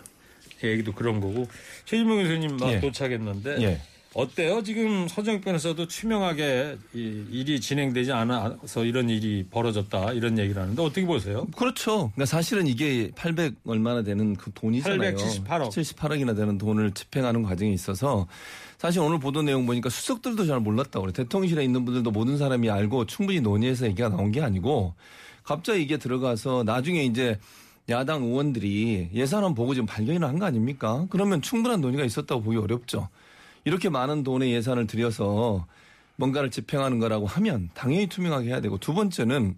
얘기도 0.63 0.91
그런 0.91 1.19
거고. 1.19 1.47
최진봉 1.85 2.21
교수님 2.21 2.57
막 2.57 2.71
예. 2.71 2.79
도착했는데 2.79 3.61
예. 3.61 3.81
어때요? 4.13 4.61
지금 4.61 5.07
서정 5.07 5.39
변호사도 5.39 5.87
투명하게 5.87 6.77
이 6.93 7.23
일이 7.31 7.61
진행되지 7.61 8.11
않아서 8.11 8.83
이런 8.83 9.09
일이 9.09 9.45
벌어졌다 9.49 10.11
이런 10.11 10.37
얘기를 10.37 10.61
하는데 10.61 10.81
어떻게 10.81 11.05
보세요? 11.05 11.47
그렇죠. 11.55 12.11
그러니까 12.13 12.25
사실은 12.25 12.67
이게 12.67 13.09
800 13.15 13.55
얼마나 13.65 14.03
되는 14.03 14.35
그 14.35 14.51
돈이잖아요. 14.53 15.15
878억. 15.15 15.69
78억이나 15.69 16.35
되는 16.35 16.57
돈을 16.57 16.91
집행하는 16.91 17.41
과정에 17.43 17.71
있어서 17.71 18.27
사실 18.77 18.99
오늘 18.99 19.17
보도 19.19 19.43
내용 19.43 19.65
보니까 19.65 19.89
수석들도 19.89 20.45
잘 20.45 20.59
몰랐다고 20.59 21.03
그래. 21.05 21.13
대통령실에 21.13 21.63
있는 21.63 21.85
분들도 21.85 22.11
모든 22.11 22.37
사람이 22.37 22.69
알고 22.69 23.05
충분히 23.05 23.39
논의해서 23.39 23.85
얘기가 23.85 24.09
나온 24.09 24.33
게 24.33 24.41
아니고 24.41 24.93
갑자기 25.43 25.83
이게 25.83 25.95
들어가서 25.95 26.63
나중에 26.65 27.05
이제 27.05 27.39
야당 27.89 28.23
의원들이 28.23 29.09
예산안 29.13 29.55
보고 29.55 29.73
지금 29.73 29.85
발견을 29.85 30.27
한 30.27 30.37
거 30.37 30.45
아닙니까? 30.45 31.05
그러면 31.09 31.41
충분한 31.41 31.79
논의가 31.79 32.03
있었다고 32.03 32.41
보기 32.41 32.57
어렵죠. 32.57 33.07
이렇게 33.65 33.89
많은 33.89 34.23
돈의 34.23 34.51
예산을 34.53 34.87
들여서 34.87 35.65
뭔가를 36.15 36.51
집행하는 36.51 36.99
거라고 36.99 37.25
하면 37.25 37.69
당연히 37.73 38.07
투명하게 38.07 38.47
해야 38.49 38.61
되고 38.61 38.77
두 38.77 38.93
번째는 38.93 39.55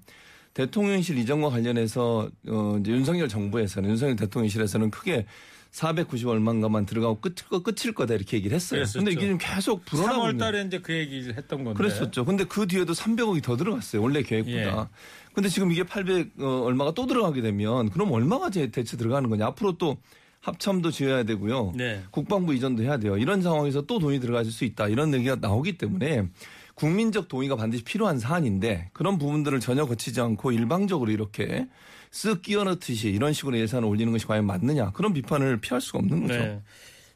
대통령실 0.53 1.17
이전과 1.17 1.49
관련해서 1.49 2.29
어 2.47 2.77
이제 2.79 2.91
윤석열 2.91 3.27
정부에서는 3.27 3.89
윤석열 3.89 4.15
대통령실에서는 4.15 4.91
크게 4.91 5.25
490 5.71 6.27
얼마인가만 6.27 6.85
들어가고 6.85 7.19
끝 7.19 7.33
끝일 7.63 7.95
거다 7.95 8.13
이렇게 8.13 8.37
얘기를 8.37 8.53
했어요. 8.55 8.77
그랬었죠. 8.81 8.99
근데 8.99 9.11
이게 9.13 9.27
좀 9.27 9.37
계속 9.39 9.83
불어나고 9.85 10.21
3월 10.21 10.25
있는 10.25 10.37
달에 10.37 10.61
이제 10.61 10.77
그 10.79 10.93
얘기를 10.93 11.35
했던 11.35 11.63
건데. 11.63 11.77
그랬었죠. 11.79 12.25
근데 12.25 12.43
그 12.43 12.67
뒤에도 12.67 12.93
300억이 12.93 13.41
더 13.41 13.57
들어갔어요. 13.57 13.99
원래 14.03 14.21
계획보다. 14.21 14.55
예. 14.81 14.87
근데 15.33 15.49
지금 15.49 15.71
이게 15.71 15.81
800 15.83 16.33
어, 16.39 16.61
얼마가 16.65 16.91
또 16.93 17.07
들어가게 17.07 17.41
되면 17.41 17.89
그럼 17.89 18.11
얼마가 18.11 18.51
제- 18.51 18.69
대체 18.69 18.95
들어가는 18.97 19.27
거냐? 19.31 19.47
앞으로 19.47 19.79
또 19.79 19.97
합참도 20.43 20.91
지어야 20.91 21.23
되고요. 21.23 21.71
네. 21.75 22.03
국방부 22.11 22.53
이전도 22.53 22.83
해야 22.83 22.97
돼요. 22.97 23.17
이런 23.17 23.41
상황에서 23.41 23.83
또 23.83 23.97
돈이 23.97 24.19
들어갈 24.19 24.43
수 24.43 24.65
있다. 24.65 24.89
이런 24.89 25.13
얘기가 25.13 25.37
나오기 25.39 25.77
때문에 25.77 26.27
국민적 26.75 27.29
동의가 27.29 27.55
반드시 27.55 27.83
필요한 27.83 28.19
사안인데 28.19 28.89
그런 28.91 29.17
부분들을 29.17 29.59
전혀 29.61 29.85
거치지 29.85 30.19
않고 30.19 30.51
일방적으로 30.51 31.11
이렇게 31.11 31.67
쓱 32.11 32.41
끼워넣듯이 32.41 33.09
이런 33.09 33.31
식으로 33.31 33.57
예산을 33.57 33.87
올리는 33.87 34.11
것이 34.11 34.27
과연 34.27 34.45
맞느냐. 34.45 34.91
그런 34.91 35.13
비판을 35.13 35.61
피할 35.61 35.79
수가 35.79 35.99
없는 35.99 36.27
거죠. 36.27 36.33
네. 36.33 36.61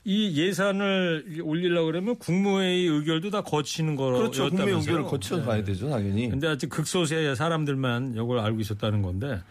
이 0.05 0.41
예산을 0.41 1.41
올리려고 1.43 1.87
그러면 1.87 2.15
국무회의 2.15 2.85
의결도 2.85 3.29
다 3.29 3.41
거치는 3.41 3.97
거였다면서요. 3.97 4.31
그렇죠. 4.31 4.55
국민 4.55 4.75
의결을 4.75 5.03
거쳐 5.03 5.37
네. 5.37 5.43
가야 5.43 5.63
되죠, 5.65 5.89
당연히. 5.89 6.29
근데 6.29 6.47
아직 6.47 6.69
극소수의 6.69 7.35
사람들만 7.35 8.13
이걸 8.13 8.39
알고 8.39 8.61
있었다는 8.61 9.01
건데 9.01 9.41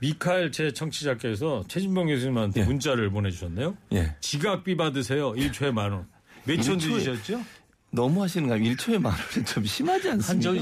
미카엘 0.00 0.50
제 0.50 0.72
청취자께서 0.72 1.64
최진봉 1.68 2.06
교수님한테 2.08 2.60
예. 2.60 2.64
문자를 2.64 3.10
보내주셨네요. 3.10 3.76
예. 3.92 4.16
지각비 4.20 4.76
받으세요. 4.76 5.32
1초에 5.32 5.72
만 5.72 5.92
원. 5.92 6.06
몇천 6.44 6.78
일초에- 6.78 6.80
주셨죠? 7.04 7.44
너무 7.90 8.22
하시는 8.22 8.48
거 8.48 8.54
아니에요? 8.54 8.74
1초에 8.76 8.98
만 8.98 9.12
원은 9.12 9.44
좀 9.46 9.64
심하지 9.64 10.08
한저 10.08 10.50
않습니까? 10.50 10.52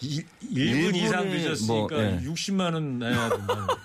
1분 0.00 0.94
이상 0.96 1.22
일본에 1.24 1.38
드셨으니까 1.38 1.94
뭐, 1.94 2.02
예. 2.02 2.20
60만 2.24 2.74
원 2.74 2.98
내야 2.98 3.28
된다. 3.30 3.66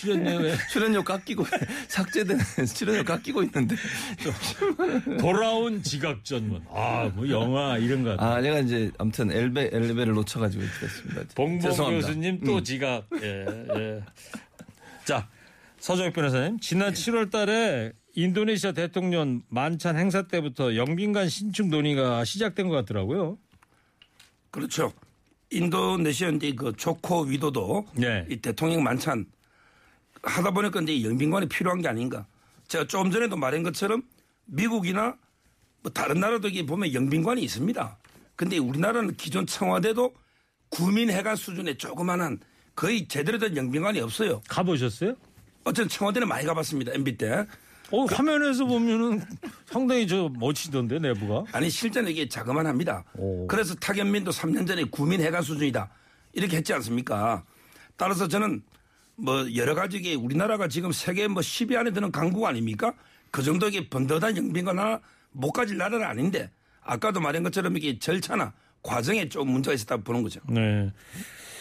출연료 0.00 0.38
왜 0.38 0.54
출연료 0.70 1.02
깎이고 1.02 1.44
삭제된 1.88 2.38
출연료 2.74 3.04
깎이고 3.04 3.42
있는데 3.44 3.76
돌아온 5.20 5.82
지각 5.82 6.24
전문. 6.24 6.62
아, 6.70 7.10
뭐 7.14 7.28
영화 7.28 7.78
이런 7.78 8.02
거. 8.02 8.10
같아. 8.10 8.36
아 8.36 8.42
제가 8.42 8.60
이제 8.60 8.90
아무튼 8.98 9.30
엘베 9.30 9.70
엘베를 9.72 10.14
놓쳐가지고 10.14 10.64
그랬습니다. 10.78 11.22
봉봉 11.34 11.60
죄송합니다. 11.60 12.06
교수님 12.08 12.40
또 12.44 12.56
음. 12.56 12.64
지각. 12.64 13.06
예, 13.22 13.46
예. 13.76 14.02
자, 15.04 15.28
서정혁 15.78 16.12
변호사님. 16.14 16.58
지난 16.60 16.92
7월 16.92 17.30
달에 17.30 17.92
인도네시아 18.14 18.72
대통령 18.72 19.42
만찬 19.48 19.96
행사 19.96 20.22
때부터 20.22 20.74
영빈관 20.74 21.28
신축 21.28 21.68
논의가 21.68 22.24
시작된 22.24 22.68
것 22.68 22.74
같더라고요. 22.76 23.38
그렇죠. 24.50 24.92
인도네시아 25.50 26.30
이제 26.30 26.52
그 26.56 26.72
조코 26.76 27.22
위도도 27.22 27.86
네. 27.94 28.26
이 28.28 28.36
대통령 28.36 28.82
만찬 28.82 29.26
하다 30.26 30.50
보니까 30.50 30.80
이제 30.80 31.02
영빈관이 31.04 31.48
필요한 31.48 31.80
게 31.80 31.88
아닌가. 31.88 32.26
제가 32.68 32.86
조금 32.86 33.10
전에도 33.10 33.36
말한 33.36 33.62
것처럼 33.62 34.02
미국이나 34.46 35.16
뭐 35.82 35.92
다른 35.92 36.20
나라도 36.20 36.48
이게 36.48 36.66
보면 36.66 36.92
영빈관이 36.92 37.42
있습니다. 37.42 37.96
근데 38.34 38.58
우리나라는 38.58 39.14
기존 39.16 39.46
청와대도 39.46 40.12
구민회관 40.68 41.36
수준의 41.36 41.78
조그만한 41.78 42.40
거의 42.74 43.08
제대로 43.08 43.38
된 43.38 43.56
영빈관이 43.56 44.00
없어요. 44.00 44.42
가보셨어요? 44.48 45.14
어쨌든 45.64 45.88
청와대는 45.88 46.28
많이 46.28 46.44
가봤습니다. 46.44 46.92
MB 46.92 47.16
때. 47.16 47.46
어, 47.92 48.04
화면에서 48.04 48.66
보면은 48.66 49.22
상당히 49.66 50.08
저 50.08 50.28
멋지던데, 50.28 50.98
내부가. 50.98 51.44
아니 51.52 51.70
실제는 51.70 52.10
이게 52.10 52.28
자그만합니다. 52.28 53.04
오. 53.14 53.46
그래서 53.46 53.74
타견민도 53.76 54.32
3년 54.32 54.66
전에 54.66 54.84
구민회관 54.84 55.42
수준이다 55.42 55.88
이렇게 56.32 56.56
했지 56.56 56.72
않습니까? 56.74 57.44
따라서 57.96 58.26
저는 58.26 58.62
뭐 59.16 59.54
여러 59.54 59.74
가지 59.74 60.00
게 60.00 60.14
우리나라가 60.14 60.68
지금 60.68 60.92
세계 60.92 61.26
뭐 61.26 61.40
10위 61.42 61.76
안에 61.76 61.90
드는 61.90 62.12
강국 62.12 62.44
아닙니까? 62.44 62.94
그 63.30 63.42
정도 63.42 63.66
의 63.66 63.88
번듯한 63.88 64.36
영빈관 64.36 64.78
하나 64.78 65.00
못 65.32 65.52
가질 65.52 65.76
나라는 65.76 66.06
아닌데 66.06 66.50
아까도 66.82 67.20
말한 67.20 67.42
것처럼 67.42 67.76
이게 67.76 67.98
절차나 67.98 68.52
과정에 68.82 69.28
좀 69.28 69.50
문제가 69.50 69.74
있었다고 69.74 70.02
보는 70.04 70.22
거죠. 70.22 70.40
네. 70.48 70.92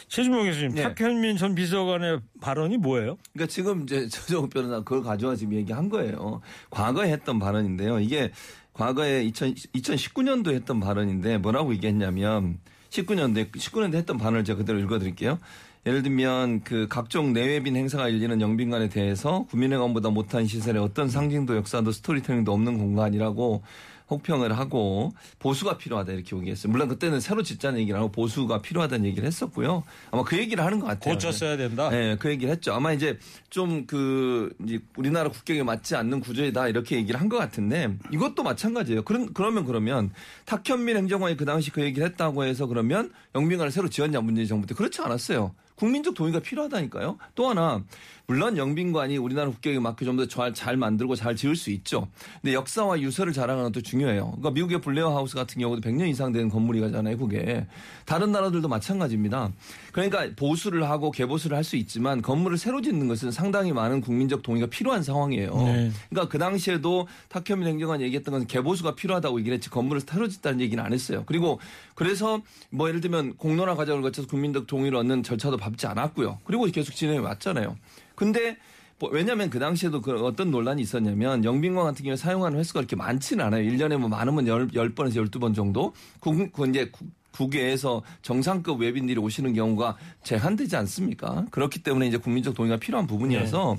최준봉 0.07 0.45
교수님, 0.45 0.75
네. 0.75 0.83
탁현민 0.83 1.35
전 1.37 1.55
비서관의 1.55 2.21
발언이 2.39 2.77
뭐예요? 2.77 3.17
그러니까 3.33 3.51
지금 3.51 3.83
이제 3.83 4.07
조정욱 4.09 4.51
변호사 4.51 4.77
그걸 4.79 5.01
가져와 5.01 5.35
지금 5.35 5.53
얘기한 5.53 5.89
거예요. 5.89 6.41
과거에 6.69 7.11
했던 7.11 7.39
발언인데요. 7.39 7.99
이게 7.99 8.31
과거에 8.73 9.23
2000, 9.23 9.55
2019년도에 9.55 10.53
했던 10.53 10.79
발언인데 10.79 11.39
뭐라고 11.39 11.73
얘기했냐면 11.73 12.59
19년도에 12.91 13.51
19년도에 13.51 13.95
했던 13.95 14.17
발언을 14.17 14.43
제가 14.43 14.59
그대로 14.59 14.79
읽어드릴게요. 14.79 15.39
예를 15.85 16.01
들면 16.01 16.63
그 16.63 16.87
각종 16.89 17.31
내외빈 17.33 17.75
행사가 17.75 18.05
열리는 18.05 18.41
영빈관에 18.41 18.89
대해서 18.89 19.45
구민회관보다 19.51 20.09
못한 20.09 20.47
시설에 20.47 20.79
어떤 20.79 21.09
상징도 21.09 21.55
역사도 21.57 21.91
스토리텔링도 21.91 22.51
없는 22.51 22.79
공간이라고 22.79 23.61
혹평을 24.09 24.55
하고 24.57 25.13
보수가 25.39 25.77
필요하다 25.77 26.13
이렇게 26.13 26.35
얘기했어요. 26.35 26.71
물론 26.71 26.87
그때는 26.87 27.19
새로 27.19 27.41
짓자는 27.41 27.79
얘기를 27.79 27.99
하고 27.99 28.11
보수가 28.11 28.61
필요하다는 28.61 29.05
얘기를 29.05 29.25
했었고요. 29.27 29.83
아마 30.11 30.23
그 30.23 30.37
얘기를 30.37 30.63
하는 30.63 30.79
것 30.79 30.85
같아요. 30.87 31.13
고쳤어야 31.13 31.57
된다. 31.57 31.89
네, 31.89 32.15
그 32.15 32.29
얘기를 32.29 32.51
했죠. 32.51 32.73
아마 32.73 32.93
이제 32.93 33.17
좀그 33.49 34.55
이제 34.63 34.79
우리나라 34.95 35.29
국격에 35.29 35.63
맞지 35.63 35.95
않는 35.95 36.19
구조이다 36.19 36.67
이렇게 36.67 36.95
얘기를 36.97 37.19
한 37.19 37.29
것 37.29 37.37
같은데 37.37 37.95
이것도 38.11 38.43
마찬가지예요. 38.43 39.03
그런 39.03 39.33
그러면 39.33 39.65
그러면 39.65 40.11
탁현민 40.45 40.97
행정관이 40.97 41.37
그 41.37 41.45
당시 41.45 41.71
그 41.71 41.81
얘기를 41.81 42.07
했다고 42.07 42.43
해서 42.43 42.67
그러면 42.67 43.11
영빈관을 43.33 43.71
새로 43.71 43.89
지었냐 43.89 44.21
문재인 44.21 44.47
정부 44.47 44.67
때 44.67 44.75
그렇지 44.75 45.01
않았어요. 45.01 45.53
국민적 45.75 46.13
동의가 46.13 46.39
필요하다니까요. 46.39 47.17
또 47.35 47.49
하나 47.49 47.83
물론 48.27 48.57
영빈관이 48.57 49.17
우리나라 49.17 49.49
국격에 49.51 49.77
맞게 49.79 50.03
좀 50.05 50.17
더 50.17 50.25
잘 50.53 50.77
만들고 50.77 51.15
잘 51.15 51.35
지을 51.35 51.55
수 51.55 51.69
있죠. 51.71 52.07
근데 52.41 52.53
역사와 52.53 52.99
유서를 53.01 53.33
자랑하는 53.33 53.71
것도 53.71 53.81
중요해요. 53.83 54.25
그러니까 54.31 54.51
미국의 54.51 54.81
블레어 54.81 55.15
하우스 55.15 55.35
같은 55.35 55.61
경우도 55.61 55.81
100년 55.81 56.07
이상 56.07 56.31
된 56.31 56.49
건물이잖아요. 56.49 57.17
그게 57.17 57.67
다른 58.05 58.31
나라들도 58.31 58.67
마찬가지입니다. 58.67 59.51
그러니까 59.95 60.27
보수를 60.35 60.89
하고 60.89 61.09
개보수를 61.09 61.55
할 61.55 61.65
수 61.65 61.77
있지만 61.77 62.21
건물을 62.21 62.59
새로 62.59 62.79
짓는 62.81 63.07
것은 63.07 63.31
상당히 63.31 63.71
많은 63.71 64.01
국민적 64.01 64.43
동의가 64.43 64.67
필요한 64.67 65.01
상황이에요. 65.01 65.55
네. 65.55 65.91
그러니까 66.09 66.29
그 66.29 66.37
당시에도 66.37 67.07
탁현민 67.29 67.67
행정관이 67.67 68.03
얘기했던 68.03 68.31
것은 68.33 68.47
개보수가 68.47 68.93
필요하다고 68.93 69.39
얘기를 69.39 69.55
했지 69.55 69.71
건물을 69.71 70.01
새로 70.01 70.27
짓다는 70.27 70.61
얘기는 70.61 70.83
안 70.83 70.93
했어요. 70.93 71.23
그리고 71.25 71.59
그래서 71.95 72.41
뭐 72.69 72.87
예를 72.87 73.01
들면 73.01 73.37
공론화 73.37 73.73
과정을 73.73 74.03
거쳐서 74.03 74.27
국민적 74.27 74.67
동의를 74.67 74.95
얻는 74.99 75.23
절차도 75.23 75.57
밟지 75.57 75.87
않았고요. 75.87 76.39
그리고 76.43 76.65
계속 76.65 76.93
진행해 76.93 77.17
왔잖아요. 77.19 77.75
근데 78.13 78.57
뭐 78.99 79.09
왜냐하면 79.09 79.49
그 79.49 79.57
당시에도 79.57 80.01
그 80.01 80.23
어떤 80.23 80.51
논란이 80.51 80.81
있었냐면 80.83 81.43
영빈관 81.43 81.85
같은 81.85 82.03
경우에 82.03 82.15
사용하는 82.15 82.59
횟수가 82.59 82.81
그렇게 82.81 82.95
많지는 82.95 83.43
않아요. 83.45 83.63
1년에 83.63 83.97
뭐 83.97 84.07
많으면 84.09 84.45
10, 84.45 84.71
10번에서 84.71 85.29
12번 85.29 85.55
정도. 85.55 85.93
국, 86.19 86.51
그 86.53 86.69
이제 86.69 86.91
국- 87.35 87.49
국외에서 87.51 88.01
정상급 88.21 88.79
외빈들이 88.81 89.19
오시는 89.19 89.53
경우가 89.53 89.97
제한되지 90.23 90.75
않습니까? 90.77 91.45
그렇기 91.51 91.83
때문에 91.83 92.07
이제 92.07 92.17
국민적 92.17 92.53
동의가 92.55 92.77
필요한 92.77 93.05
부분이어서 93.07 93.77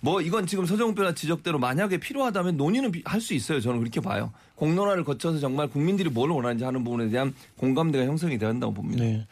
뭐 0.00 0.20
이건 0.20 0.46
지금 0.46 0.66
서정표나 0.66 1.14
지적대로 1.14 1.58
만약에 1.58 1.98
필요하다면 1.98 2.56
논의는 2.56 2.92
할 3.04 3.20
수 3.20 3.32
있어요. 3.34 3.60
저는 3.60 3.78
그렇게 3.78 4.00
봐요. 4.00 4.32
공론화를 4.56 5.04
거쳐서 5.04 5.38
정말 5.38 5.68
국민들이 5.68 6.10
뭘 6.10 6.30
원하는지 6.30 6.64
하는 6.64 6.84
부분에 6.84 7.08
대한 7.08 7.34
공감대가 7.56 8.04
형성이 8.04 8.38
되야 8.38 8.50
한다고 8.50 8.74
봅니다. 8.74 9.02
네. 9.04 9.26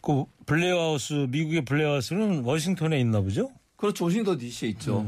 그 0.00 0.24
블레어하우스 0.46 1.26
미국의 1.30 1.64
블레어하우스는 1.64 2.44
워싱턴에 2.44 3.00
있나 3.00 3.20
보죠? 3.20 3.50
그렇죠. 3.76 4.04
워싱턴 4.04 4.38
DC에 4.38 4.68
있죠. 4.70 5.04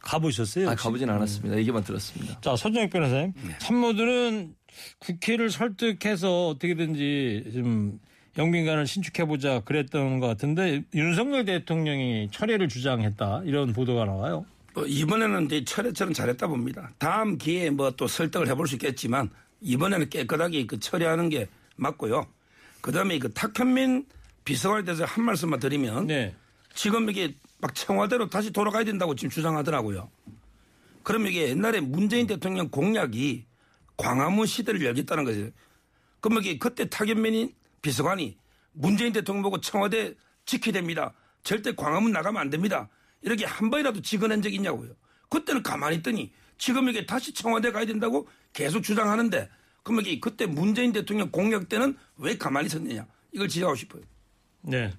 가보셨어요? 0.00 0.70
아? 0.70 0.74
가보진 0.74 1.08
않았습니다. 1.08 1.56
얘기만 1.58 1.82
들었습니다. 1.84 2.38
자, 2.40 2.56
서정욱 2.56 2.90
변호사님. 2.90 3.32
네. 3.46 3.58
참모들은 3.58 4.54
국회를 4.98 5.50
설득해서 5.50 6.48
어떻게든지 6.48 7.50
좀 7.54 8.00
영빈관을 8.36 8.86
신축해보자 8.86 9.60
그랬던 9.60 10.18
것 10.20 10.26
같은데 10.26 10.82
윤석열 10.94 11.44
대통령이 11.44 12.30
철회를 12.32 12.68
주장했다 12.68 13.42
이런 13.44 13.72
보도가 13.72 14.04
나와요. 14.04 14.44
어, 14.74 14.84
이번에는 14.84 15.46
이제 15.46 15.64
철회 15.64 15.98
참 15.98 16.12
잘했다 16.12 16.48
봅니다. 16.48 16.90
다음 16.98 17.38
기회에 17.38 17.70
뭐 17.70 17.92
또 17.92 18.08
설득을 18.08 18.48
해볼 18.48 18.66
수 18.66 18.74
있겠지만 18.74 19.30
이번에는 19.60 20.10
깨끗하게 20.10 20.66
그 20.66 20.80
처리하는 20.80 21.28
게 21.28 21.46
맞고요. 21.76 22.26
그 22.80 22.90
다음에 22.92 23.18
그 23.18 23.32
탁현민 23.32 24.04
비서관에 24.44 24.84
대해서 24.84 25.04
한 25.04 25.24
말씀만 25.24 25.60
드리면 25.60 26.08
네. 26.08 26.34
지금 26.74 27.08
이게 27.08 27.34
막 27.60 27.74
청와대로 27.74 28.28
다시 28.28 28.50
돌아가야 28.50 28.84
된다고 28.84 29.14
지금 29.14 29.30
주장하더라고요. 29.30 30.10
그럼 31.02 31.26
이게 31.26 31.48
옛날에 31.50 31.80
문재인 31.80 32.26
대통령 32.26 32.68
공약이 32.68 33.44
광화문 33.96 34.46
시대를 34.46 34.82
열겠다는 34.84 35.24
거죠. 35.24 35.50
이게 36.40 36.58
그때 36.58 36.88
탁현민이 36.88 37.54
비서관이 37.82 38.36
문재인 38.72 39.12
대통령 39.12 39.42
보고 39.42 39.60
청와대 39.60 40.14
지켜야 40.46 40.72
됩니다. 40.72 41.12
절대 41.42 41.74
광화문 41.74 42.12
나가면 42.12 42.40
안 42.40 42.50
됩니다. 42.50 42.88
이렇게 43.22 43.44
한 43.44 43.70
번이라도 43.70 44.00
직언한 44.02 44.42
적이 44.42 44.56
있냐고요. 44.56 44.94
그때는 45.28 45.62
가만히 45.62 45.96
있더니 45.96 46.32
지금 46.58 46.88
이게 46.88 47.04
다시 47.06 47.32
청와대 47.34 47.72
가야 47.72 47.84
된다고 47.84 48.28
계속 48.52 48.82
주장하는데 48.82 49.48
이게 50.00 50.18
그때 50.18 50.46
문재인 50.46 50.92
대통령 50.92 51.30
공약 51.30 51.68
때는 51.68 51.96
왜 52.16 52.36
가만히 52.36 52.66
있었느냐. 52.66 53.06
이걸 53.32 53.48
지적하고 53.48 53.76
싶어요. 53.76 54.02
네. 54.62 54.92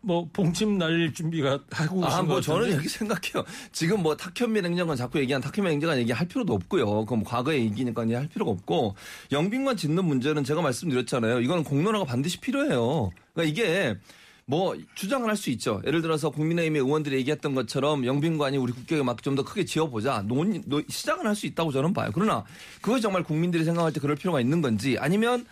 뭐 0.00 0.28
봉침 0.32 0.78
날릴 0.78 1.12
준비가 1.12 1.58
하고 1.72 2.04
아, 2.04 2.08
계신 2.10 2.24
뭐것 2.26 2.42
저는 2.44 2.60
같은데. 2.60 2.74
이렇게 2.74 2.88
생각해요. 2.88 3.44
지금 3.72 4.02
뭐 4.02 4.16
탁현민 4.16 4.64
행정관 4.64 4.96
자꾸 4.96 5.18
얘기한 5.18 5.42
탁현민 5.42 5.72
행정관 5.74 5.98
얘기할 5.98 6.26
필요도 6.28 6.54
없고요. 6.54 7.04
그럼 7.04 7.24
과거의 7.24 7.62
얘기니까 7.64 8.04
이제 8.04 8.14
할 8.14 8.28
필요가 8.28 8.52
없고 8.52 8.94
영빈관 9.32 9.76
짓는 9.76 10.04
문제는 10.04 10.44
제가 10.44 10.62
말씀드렸잖아요. 10.62 11.40
이거는 11.40 11.64
공론화가 11.64 12.04
반드시 12.04 12.38
필요해요. 12.40 13.10
그러니까 13.34 13.42
이게 13.52 13.96
뭐 14.46 14.74
주장을 14.94 15.28
할 15.28 15.36
수 15.36 15.50
있죠. 15.50 15.82
예를 15.84 16.00
들어서 16.00 16.30
국민의힘의 16.30 16.80
의원들이 16.80 17.16
얘기했던 17.16 17.54
것처럼 17.54 18.06
영빈관이 18.06 18.56
우리 18.56 18.72
국격에 18.72 19.02
맞게 19.02 19.20
좀 19.22 19.34
더 19.34 19.44
크게 19.44 19.64
지어보자. 19.66 20.22
논, 20.26 20.62
논- 20.66 20.84
시작은 20.88 21.26
할 21.26 21.34
수 21.34 21.44
있다고 21.46 21.70
저는 21.72 21.92
봐요. 21.92 22.10
그러나 22.14 22.44
그것이 22.80 23.02
정말 23.02 23.24
국민들이 23.24 23.64
생각할 23.64 23.92
때 23.92 24.00
그럴 24.00 24.16
필요가 24.16 24.40
있는 24.40 24.62
건지 24.62 24.96
아니면 24.98 25.44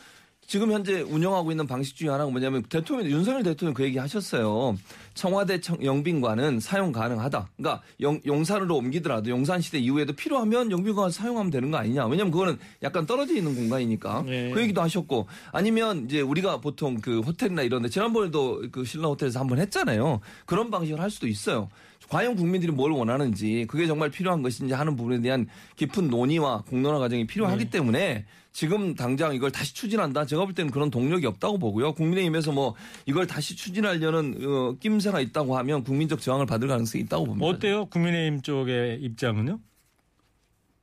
지금 0.47 0.71
현재 0.71 1.01
운영하고 1.01 1.51
있는 1.51 1.67
방식 1.67 1.97
중에 1.97 2.09
하나가 2.09 2.31
뭐냐면 2.31 2.63
대통령 2.69 3.11
윤석열 3.11 3.43
대통령 3.43 3.75
그 3.75 3.83
얘기 3.83 3.99
하셨어요. 3.99 4.77
청와대 5.15 5.61
청- 5.61 5.83
영빈관은 5.85 6.61
사용 6.61 6.93
가능하다. 6.93 7.49
그러니까 7.57 7.83
영, 8.01 8.21
용산으로 8.25 8.77
옮기더라도 8.77 9.29
용산 9.31 9.61
시대 9.61 9.79
이후에도 9.79 10.13
필요하면 10.13 10.71
영빈관 10.71 11.11
사용하면 11.11 11.51
되는 11.51 11.71
거 11.73 11.79
아니냐. 11.79 12.07
왜냐면 12.07 12.31
그거는 12.31 12.59
약간 12.85 13.07
떨어져 13.07 13.35
있는 13.35 13.57
공간이니까. 13.57 14.23
네. 14.25 14.51
그 14.51 14.61
얘기도 14.63 14.81
하셨고 14.83 15.27
아니면 15.51 16.05
이제 16.05 16.21
우리가 16.21 16.61
보통 16.61 17.01
그 17.01 17.21
호텔이나 17.21 17.63
이런 17.63 17.83
데 17.83 17.89
지난번에도 17.89 18.63
그 18.71 18.85
신라 18.85 19.09
호텔에서 19.09 19.41
한번 19.41 19.59
했잖아요. 19.59 20.21
그런 20.45 20.71
방식을 20.71 21.01
할 21.01 21.11
수도 21.11 21.27
있어요. 21.27 21.69
과연 22.09 22.37
국민들이 22.37 22.71
뭘 22.71 22.93
원하는지 22.93 23.67
그게 23.69 23.89
정말 23.89 24.11
필요한 24.11 24.41
것인지 24.43 24.75
하는 24.75 24.95
부분에 24.95 25.21
대한 25.23 25.49
깊은 25.75 26.09
논의와 26.09 26.63
공론화 26.69 27.01
과정이 27.01 27.27
필요하기 27.27 27.65
네. 27.65 27.71
때문에 27.71 28.27
지금 28.57 28.95
당장 28.95 29.35
이걸 29.35 29.53
다시 29.53 29.75
추진한다. 29.75 30.25
제가 30.25 30.47
볼 30.47 30.55
때는 30.55 30.71
그런 30.71 30.91
동력이 30.91 31.27
없다고 31.27 31.59
보고요. 31.59 31.93
국민의힘에서 31.93 32.53
뭐 32.53 32.75
이걸 33.05 33.27
다시 33.27 33.55
추진하려는 33.55 34.35
어, 34.43 34.77
낌새가 34.81 35.21
있다고 35.21 35.59
하면 35.59 35.85
국민적 35.85 36.23
저항을 36.23 36.47
받을 36.47 36.67
가능성이 36.67 37.05
있다고 37.05 37.27
봅니다. 37.27 37.47
어때요? 37.47 37.85
국민의힘 37.85 38.41
쪽의 38.41 39.01
입장은요? 39.03 39.61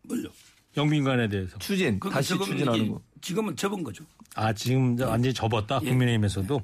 뭘요? 0.03 0.27
영빈관에 0.77 1.29
대해서. 1.29 1.57
추진 1.57 1.99
그 1.99 2.11
다시 2.11 2.37
추진하는 2.37 2.89
거. 2.91 3.01
지금은 3.21 3.55
접은 3.55 3.83
거죠. 3.83 4.05
아, 4.35 4.53
지금 4.53 4.95
완전히 4.99 5.33
접었다. 5.33 5.79
예. 5.81 5.89
국민의힘에서도. 5.89 6.61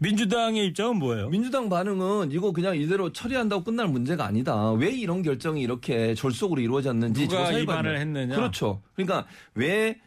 민주당의 0.00 0.66
입장은 0.66 0.96
뭐예요? 0.98 1.28
민주당 1.28 1.68
반응은 1.68 2.32
이거 2.32 2.50
그냥 2.50 2.76
이대로 2.76 3.12
처리한다고 3.12 3.62
끝날 3.62 3.86
문제가 3.86 4.24
아니다. 4.24 4.72
왜 4.72 4.90
이런 4.90 5.22
결정이 5.22 5.62
이렇게 5.62 6.16
졸속으로 6.16 6.60
이루어졌는지 6.60 7.28
누가 7.28 7.46
위반을 7.50 7.92
돼요. 7.92 8.00
했느냐? 8.00 8.34
그렇죠. 8.34 8.82
그러니까 8.96 9.24
왜 9.54 10.00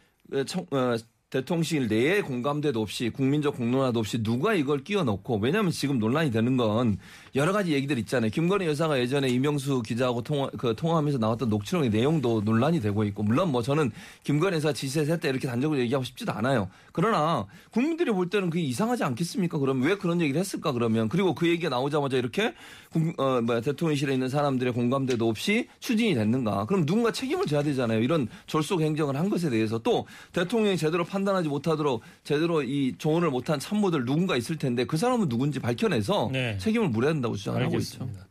청, 0.46 0.66
어, 0.70 0.96
대통령실 1.32 1.88
내에 1.88 2.20
공감대도 2.20 2.80
없이 2.80 3.08
국민적 3.08 3.56
공론화도 3.56 3.98
없이 3.98 4.22
누가 4.22 4.54
이걸 4.54 4.84
끼워 4.84 5.02
넣고 5.02 5.38
왜냐하면 5.38 5.72
지금 5.72 5.98
논란이 5.98 6.30
되는 6.30 6.56
건 6.58 6.98
여러 7.34 7.52
가지 7.54 7.72
얘기들 7.72 7.98
있잖아요. 8.00 8.30
김건희 8.30 8.66
여사가 8.66 8.98
예전에 8.98 9.26
이명수 9.28 9.82
기자하고 9.86 10.20
통화, 10.20 10.50
그 10.58 10.74
통화하면서 10.76 11.16
나왔던 11.16 11.48
녹취록의 11.48 11.88
내용도 11.88 12.42
논란이 12.44 12.80
되고 12.82 13.04
있고 13.04 13.22
물론 13.22 13.50
뭐 13.50 13.62
저는 13.62 13.90
김건희 14.22 14.56
여사 14.56 14.74
지시해서 14.74 15.12
했다 15.12 15.28
이렇게 15.28 15.48
단적으로 15.48 15.80
얘기하고 15.80 16.04
싶지도 16.04 16.30
않아요. 16.32 16.68
그러나 16.92 17.46
국민들이 17.70 18.10
볼 18.10 18.28
때는 18.28 18.50
그게 18.50 18.62
이상하지 18.64 19.04
않겠습니까? 19.04 19.56
그러면 19.58 19.88
왜 19.88 19.96
그런 19.96 20.20
얘기를 20.20 20.38
했을까 20.38 20.72
그러면 20.72 21.08
그리고 21.08 21.34
그 21.34 21.48
얘기가 21.48 21.70
나오자마자 21.70 22.18
이렇게 22.18 22.52
국- 22.92 23.18
어, 23.18 23.40
뭐야, 23.40 23.62
대통령실에 23.62 24.12
있는 24.12 24.28
사람들의 24.28 24.74
공감대도 24.74 25.26
없이 25.26 25.68
추진이 25.80 26.14
됐는가? 26.14 26.66
그럼 26.66 26.84
누군가 26.84 27.12
책임을 27.12 27.46
져야 27.46 27.62
되잖아요. 27.62 28.00
이런 28.02 28.28
졸속 28.46 28.82
행정을 28.82 29.16
한 29.16 29.30
것에 29.30 29.48
대해서 29.48 29.78
또 29.78 30.06
대통령이 30.32 30.76
제대로 30.76 31.02
판단하지 31.04 31.48
못하도록 31.48 32.02
제대로 32.24 32.62
이 32.62 32.94
조언을 32.98 33.30
못한 33.30 33.58
참모들 33.58 34.04
누군가 34.04 34.36
있을 34.36 34.58
텐데 34.58 34.84
그 34.84 34.98
사람은 34.98 35.30
누군지 35.30 35.60
밝혀내서 35.60 36.28
네. 36.30 36.58
책임을 36.58 36.88
물어야 36.90 37.21
된다고 37.22 37.36
주장을 37.36 37.62
하고 37.62 37.78
있죠. 37.78 38.02
알겠습니다. 38.02 38.28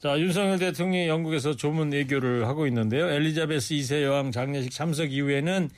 자, 0.00 0.18
윤석열 0.18 0.58
대통령이 0.58 1.06
영국에서 1.06 1.54
조문 1.54 1.92
외교를 1.92 2.48
하고 2.48 2.66
있는데요. 2.66 3.08
엘리자베스 3.08 3.74
2세 3.74 4.02
여왕 4.02 4.32
장례식 4.32 4.72
참석 4.72 5.12
이후에는 5.12 5.68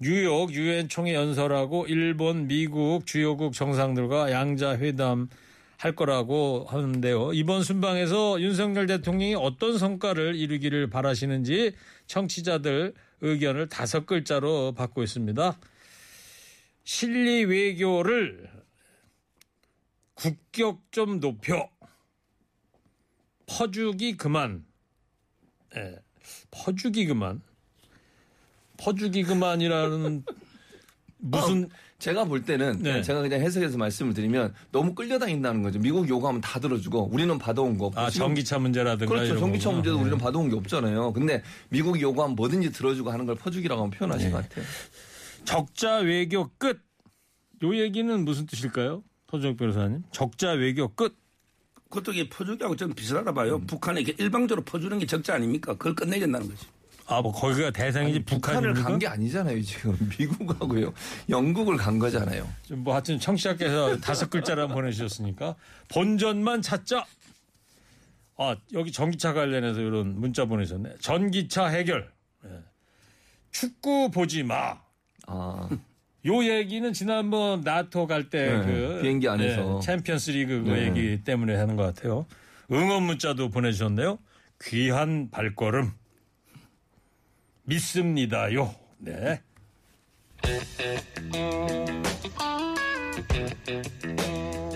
뉴욕 0.00 0.54
유엔 0.54 0.88
총회 0.88 1.12
연설하고 1.14 1.86
일본, 1.88 2.46
미국 2.46 3.04
주요국 3.04 3.52
정상들과 3.52 4.30
양자 4.30 4.78
회담 4.78 5.28
할 5.76 5.94
거라고 5.94 6.66
하는데요. 6.68 7.32
이번 7.34 7.62
순방에서 7.62 8.40
윤석열 8.40 8.86
대통령이 8.86 9.34
어떤 9.34 9.76
성과를 9.76 10.34
이루기를 10.34 10.88
바라시는지 10.88 11.72
청취자들 12.06 12.94
의견을 13.20 13.68
다섯 13.68 14.06
글자로 14.06 14.72
받고 14.72 15.02
있습니다. 15.02 15.58
실리 16.84 17.44
외교를 17.44 18.48
국격 20.14 20.80
좀 20.90 21.20
높여 21.20 21.68
퍼주기 23.48 24.16
그만. 24.16 24.64
예. 25.76 25.96
퍼주기 26.50 27.06
그만. 27.06 27.40
퍼주기 28.76 29.24
그만이라는 29.24 30.24
무슨 31.18 31.68
제가 31.98 32.24
볼 32.24 32.44
때는 32.44 32.80
네. 32.80 33.02
제가 33.02 33.22
그냥 33.22 33.40
해석해서 33.40 33.76
말씀을 33.76 34.14
드리면 34.14 34.54
너무 34.70 34.94
끌려다닌다는 34.94 35.62
거죠. 35.62 35.80
미국 35.80 36.08
요구하면 36.08 36.40
다 36.40 36.60
들어주고 36.60 37.08
우리는 37.12 37.36
받아온 37.38 37.76
거 37.76 37.86
없고 37.86 37.98
아 38.00 38.08
전기차 38.08 38.60
문제라든가 38.60 39.12
그렇죠. 39.12 39.36
전기차. 39.36 39.72
문제도 39.72 39.96
네. 39.96 40.02
우리는 40.02 40.16
받아온 40.18 40.48
게 40.48 40.54
없잖아요. 40.56 41.12
근데 41.12 41.42
미국이 41.70 42.00
요구하면 42.02 42.36
뭐든지 42.36 42.70
들어주고 42.70 43.10
하는 43.10 43.26
걸 43.26 43.34
퍼주기라고 43.34 43.82
하면 43.82 43.90
표현하신 43.90 44.28
네. 44.28 44.32
것 44.32 44.48
같아요. 44.48 44.64
적자 45.44 45.96
외교 45.96 46.50
끝. 46.58 46.80
요 47.64 47.76
얘기는 47.76 48.24
무슨 48.24 48.46
뜻일까요? 48.46 49.02
토정 49.26 49.56
변호사님. 49.56 50.04
적자 50.12 50.52
외교 50.52 50.94
끝. 50.94 51.16
그것도 51.88 52.12
이게 52.12 52.28
퍼주기하고 52.28 52.76
좀 52.76 52.92
비슷하다 52.92 53.32
봐요. 53.32 53.58
북한에 53.66 54.00
이렇게 54.00 54.22
일방적으로 54.22 54.64
퍼주는 54.64 54.98
게 54.98 55.06
적자 55.06 55.34
아닙니까? 55.34 55.72
그걸 55.74 55.94
끝내야 55.94 56.20
된다는 56.20 56.48
거지. 56.48 56.66
아, 57.06 57.22
뭐 57.22 57.32
거기가 57.32 57.70
대상이지 57.70 58.24
북한을? 58.24 58.74
간 58.74 58.98
게 58.98 59.06
아니잖아요. 59.06 59.62
지금 59.62 59.96
미국하고요. 60.18 60.92
영국을 61.30 61.78
간 61.78 61.98
거잖아요. 61.98 62.46
지금 62.64 62.84
뭐 62.84 62.92
하여튼 62.92 63.18
청취자께서 63.18 63.96
다섯 63.98 64.28
글자를 64.28 64.68
보내주셨으니까 64.68 65.54
본전만 65.88 66.60
찾자. 66.60 67.06
아 68.36 68.54
여기 68.74 68.92
전기차 68.92 69.32
관련해서 69.32 69.80
이런 69.80 70.20
문자 70.20 70.44
보내셨네. 70.44 70.96
전기차 71.00 71.66
해결. 71.68 72.12
예. 72.44 72.50
축구 73.50 74.10
보지 74.10 74.42
마. 74.42 74.78
아, 75.26 75.68
요 76.28 76.44
얘기는 76.44 76.92
지난번 76.92 77.62
나토 77.62 78.06
갈때 78.06 78.58
네, 78.58 78.64
그 78.64 78.98
비행기 79.00 79.28
안에서. 79.28 79.80
챔피언스 79.80 80.32
리그 80.32 80.62
그 80.62 80.70
네. 80.70 80.86
얘기 80.86 81.24
때문에 81.24 81.56
하는 81.56 81.74
것 81.74 81.82
같아요. 81.84 82.26
응원 82.70 83.04
문자도 83.04 83.48
보내주셨네요. 83.48 84.18
귀한 84.62 85.30
발걸음 85.30 85.90
믿습니다요. 87.64 88.74
네. 88.98 89.40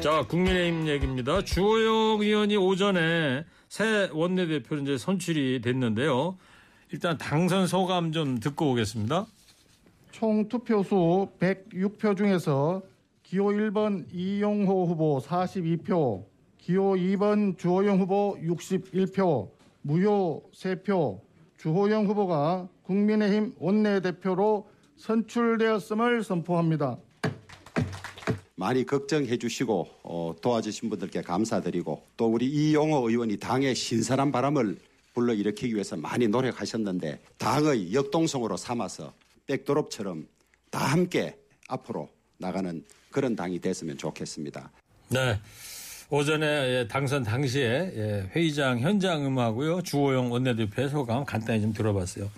자, 0.03 0.23
국민의힘 0.27 0.89
얘기입니다. 0.89 1.45
주호영 1.45 2.23
의원이 2.23 2.57
오전에 2.57 3.45
새 3.69 4.09
원내대표로 4.13 4.83
이제 4.83 4.99
선출이 4.99 5.61
됐는데요. 5.63 6.39
일단 6.91 7.19
당선 7.19 7.67
소감 7.67 8.13
좀 8.13 8.41
듣고 8.41 8.73
오겠습니다. 8.73 9.27
총 10.23 10.47
투표수 10.49 11.27
106표 11.41 12.17
중에서 12.17 12.81
기호 13.25 13.47
1번 13.47 14.07
이용호 14.15 14.87
후보 14.87 15.19
42표, 15.19 16.25
기호 16.59 16.93
2번 16.93 17.59
주호영 17.59 17.99
후보 17.99 18.39
61표, 18.41 19.51
무효 19.81 20.49
3표, 20.55 21.19
주호영 21.59 22.07
후보가 22.07 22.69
국민의힘 22.85 23.55
원내대표로 23.59 24.69
선출되었음을 24.95 26.23
선포합니다. 26.23 26.99
많이 28.55 28.87
걱정해 28.87 29.37
주시고 29.37 29.89
어, 30.05 30.37
도와주신 30.41 30.89
분들께 30.89 31.23
감사드리고 31.23 32.01
또 32.17 32.27
우리 32.29 32.47
이용호 32.47 33.11
의원이 33.11 33.39
당의 33.39 33.75
신선한 33.75 34.31
바람을 34.31 34.79
불러일으키기 35.15 35.75
위해서 35.75 35.97
많이 35.97 36.29
노력하셨는데 36.29 37.19
당의 37.39 37.93
역동성으로 37.93 38.57
삼아서 38.57 39.13
백도롭처럼 39.47 40.27
다 40.71 40.79
함께 40.87 41.37
앞으로 41.69 42.09
나가는 42.39 42.85
그런 43.11 43.37
당이 43.37 43.61
됐으면 43.61 43.99
좋겠습니다. 43.99 44.71
네. 45.09 45.39
오전에 46.11 46.47
예, 46.47 46.89
당선 46.89 47.23
당시에 47.23 47.93
예, 47.97 48.31
회의장 48.35 48.81
현장 48.81 49.25
음하고요. 49.25 49.83
주호영 49.83 50.31
원내대표의 50.31 50.91
소감 50.91 51.25
간단히 51.25 51.63
좀 51.63 51.73
들어봤어요. 51.73 52.31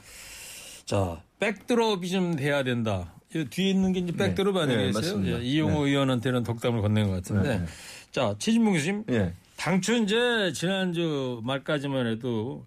자, 0.84 1.20
백드롭이 1.40 2.08
좀 2.08 2.36
돼야 2.36 2.62
된다. 2.62 3.12
이 3.34 3.44
뒤에 3.44 3.70
있는 3.70 3.92
게 3.92 4.00
이제 4.00 4.12
백드롭 4.12 4.54
네, 4.54 4.62
아니겠어요? 4.62 5.26
예, 5.26 5.42
이용호 5.42 5.86
의원한테는 5.86 6.44
덕담을 6.44 6.82
건넨 6.82 7.08
것 7.08 7.14
같은데. 7.14 7.58
네. 7.58 7.66
자, 8.12 8.36
최진봉 8.38 8.74
교수님. 8.74 9.04
예. 9.10 9.32
당초 9.56 9.94
이제 9.94 10.52
지난주 10.54 11.40
말까지만 11.42 12.06
해도 12.06 12.66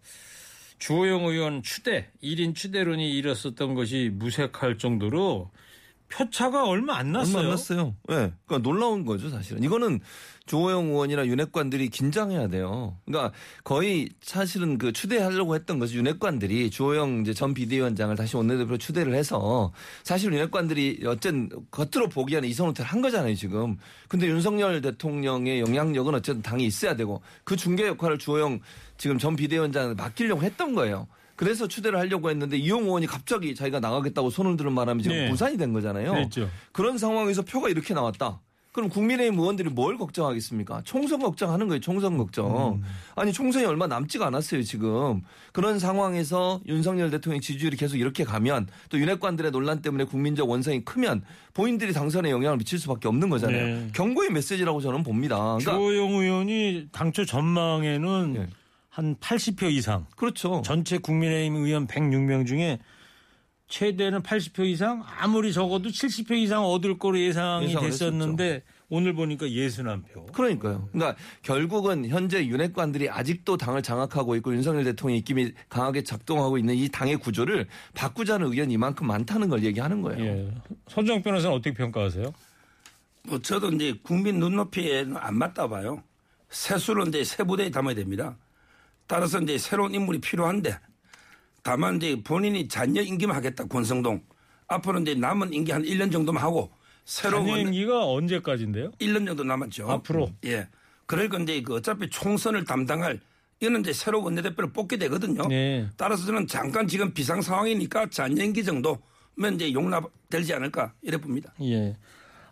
주호영 0.79 1.25
의원 1.25 1.63
추대, 1.63 2.11
1인 2.21 2.55
추대론이 2.55 3.17
일었었던 3.17 3.73
것이 3.73 4.11
무색할 4.13 4.77
정도로 4.77 5.51
표차가 6.09 6.67
얼마 6.67 6.97
안 6.97 7.11
났어요. 7.11 7.37
얼마 7.37 7.47
안 7.47 7.49
났어요. 7.51 7.95
예. 8.09 8.31
그러니까 8.45 8.57
놀라운 8.59 9.05
거죠, 9.05 9.29
사실은. 9.29 9.63
이거는 9.63 9.99
조호영 10.45 10.87
의원이나 10.87 11.27
윤핵관들이 11.27 11.89
긴장해야 11.89 12.47
돼요. 12.47 12.97
그러니까 13.05 13.33
거의 13.63 14.09
사실은 14.21 14.77
그 14.77 14.93
추대하려고 14.93 15.55
했던 15.55 15.77
것이 15.77 15.97
윤핵관들이 15.97 16.69
주호영 16.69 17.21
이제 17.21 17.33
전 17.33 17.53
비대위원장을 17.53 18.15
다시 18.15 18.37
원내대표로 18.37 18.77
추대를 18.77 19.13
해서 19.13 19.73
사실 20.03 20.31
윤핵관들이 20.33 21.01
어쨌든 21.05 21.49
겉으로 21.71 22.07
보기에는 22.07 22.47
이선호태를 22.47 22.89
한 22.89 23.01
거잖아요, 23.01 23.35
지금. 23.35 23.77
근데 24.07 24.27
윤석열 24.27 24.81
대통령의 24.81 25.59
영향력은 25.59 26.15
어쨌든 26.15 26.41
당이 26.41 26.65
있어야 26.65 26.95
되고 26.95 27.21
그 27.43 27.57
중개 27.57 27.85
역할을 27.85 28.17
주호영 28.17 28.61
지금 28.97 29.17
전 29.17 29.35
비대위원장을 29.35 29.95
맡기려고 29.95 30.43
했던 30.43 30.73
거예요. 30.73 31.07
그래서 31.37 31.67
추대를 31.67 31.97
하려고 31.99 32.29
했는데 32.29 32.57
이용 32.57 32.83
의원이 32.83 33.05
갑자기 33.05 33.55
자기가 33.55 33.79
나가겠다고 33.79 34.29
손을 34.29 34.57
들은 34.57 34.75
바람에 34.75 35.01
지금 35.03 35.15
네. 35.15 35.29
부산이 35.29 35.55
된 35.55 35.71
거잖아요. 35.71 36.11
그랬죠. 36.11 36.49
그런 36.73 36.97
상황에서 36.97 37.43
표가 37.43 37.69
이렇게 37.69 37.93
나왔다. 37.93 38.41
그럼 38.73 38.89
국민의힘 38.89 39.39
의원들이 39.39 39.69
뭘 39.69 39.97
걱정하겠습니까? 39.97 40.81
총선 40.83 41.19
걱정하는 41.19 41.67
거예요. 41.67 41.79
총선 41.79 42.17
걱정. 42.17 42.83
아니 43.15 43.33
총선이 43.33 43.65
얼마 43.65 43.87
남지가 43.87 44.27
않았어요. 44.27 44.61
지금 44.61 45.21
그런 45.51 45.79
상황에서 45.79 46.59
윤석열 46.67 47.09
대통령 47.09 47.41
지지율이 47.41 47.75
계속 47.75 47.97
이렇게 47.97 48.23
가면 48.23 48.67
또 48.89 48.99
윤핵관들의 48.99 49.49
논란 49.51 49.81
때문에 49.81 50.03
국민적 50.03 50.47
원성이 50.47 50.85
크면 50.85 51.23
본인들이 51.55 51.91
당선에 51.93 52.29
영향을 52.29 52.57
미칠 52.57 52.77
수밖에 52.77 53.07
없는 53.07 53.29
거잖아요. 53.29 53.65
네. 53.65 53.89
경고의 53.93 54.31
메시지라고 54.31 54.79
저는 54.81 55.01
봅니다. 55.01 55.37
그러니까 55.37 55.71
주호영 55.71 56.11
의원이 56.11 56.89
당초 56.91 57.25
전망에는 57.25 58.33
예. 58.37 58.47
한 58.97 59.15
80표 59.17 59.71
이상 59.71 60.07
그렇죠. 60.15 60.63
전체 60.65 60.97
국민의힘 60.97 61.55
의원 61.55 61.85
106명 61.85 62.47
중에 62.47 62.79
최대는 63.67 64.23
80표 64.23 64.65
이상 64.65 65.03
아무리 65.05 65.53
적어도 65.53 65.89
70표 65.89 66.31
이상 66.31 66.65
얻을 66.65 66.97
거로 66.97 67.19
예상이 67.19 67.75
됐었는데 67.75 68.63
오늘 68.89 69.13
보니까 69.13 69.45
61표. 69.45 70.31
그러니까요. 70.31 70.89
그러니까 70.91 71.15
결국은 71.43 72.07
현재 72.07 72.43
윤핵관들이 72.43 73.07
아직도 73.07 73.57
당을 73.57 73.83
장악하고 73.83 74.35
있고 74.37 74.51
윤석열 74.55 74.83
대통령 74.83 75.19
입김이 75.19 75.51
강하게 75.69 76.01
작동하고 76.01 76.57
있는 76.57 76.73
이 76.73 76.89
당의 76.89 77.17
구조를 77.17 77.67
바꾸자는 77.93 78.47
의견이 78.47 78.73
이만큼 78.73 79.05
많다는 79.05 79.47
걸 79.47 79.63
얘기하는 79.63 80.01
거예요. 80.01 80.25
예. 80.25 80.51
손정 80.87 81.21
변호사는 81.21 81.55
어떻게 81.55 81.71
평가하세요? 81.71 82.33
뭐 83.27 83.39
저도 83.41 83.69
이제 83.73 83.93
국민 84.01 84.39
눈높이에는 84.39 85.17
안 85.17 85.37
맞다 85.37 85.67
봐요. 85.67 86.01
세수를 86.49 87.09
이제 87.09 87.23
세 87.23 87.43
부대에 87.43 87.69
담아야 87.69 87.93
됩니다. 87.93 88.35
따라서 89.07 89.39
이제 89.39 89.57
새로운 89.57 89.93
인물이 89.93 90.19
필요한데 90.19 90.77
다만 91.63 91.97
이제 91.97 92.21
본인이 92.23 92.67
잔여 92.67 93.01
임기하겠다 93.01 93.65
권성동 93.65 94.21
앞으로 94.67 94.99
이제 94.99 95.15
남은 95.15 95.53
임기 95.53 95.71
한 95.71 95.83
1년 95.83 96.11
정도만 96.11 96.43
하고 96.43 96.71
새로운 97.05 97.47
원내- 97.47 97.61
임기가 97.61 98.05
언제까지인데요? 98.05 98.91
1년 98.99 99.25
정도 99.25 99.43
남았죠. 99.43 99.89
앞으로? 99.89 100.29
예. 100.45 100.67
그러니까 101.05 101.37
이제 101.39 101.61
그 101.61 101.75
어차피 101.75 102.09
총선을 102.09 102.65
담당할 102.65 103.19
이는 103.61 103.79
이제 103.79 103.93
새로 103.93 104.21
원내대표를 104.21 104.71
뽑게 104.73 104.97
되거든요. 104.97 105.47
네. 105.47 105.87
따라서 105.95 106.25
저는 106.25 106.47
잠깐 106.47 106.87
지금 106.87 107.13
비상 107.13 107.41
상황이니까 107.41 108.09
잔연기 108.09 108.63
정도면 108.65 109.55
이제 109.55 109.71
용납되지 109.73 110.53
않을까 110.53 110.93
이래 111.01 111.17
봅니다. 111.17 111.53
예. 111.63 111.95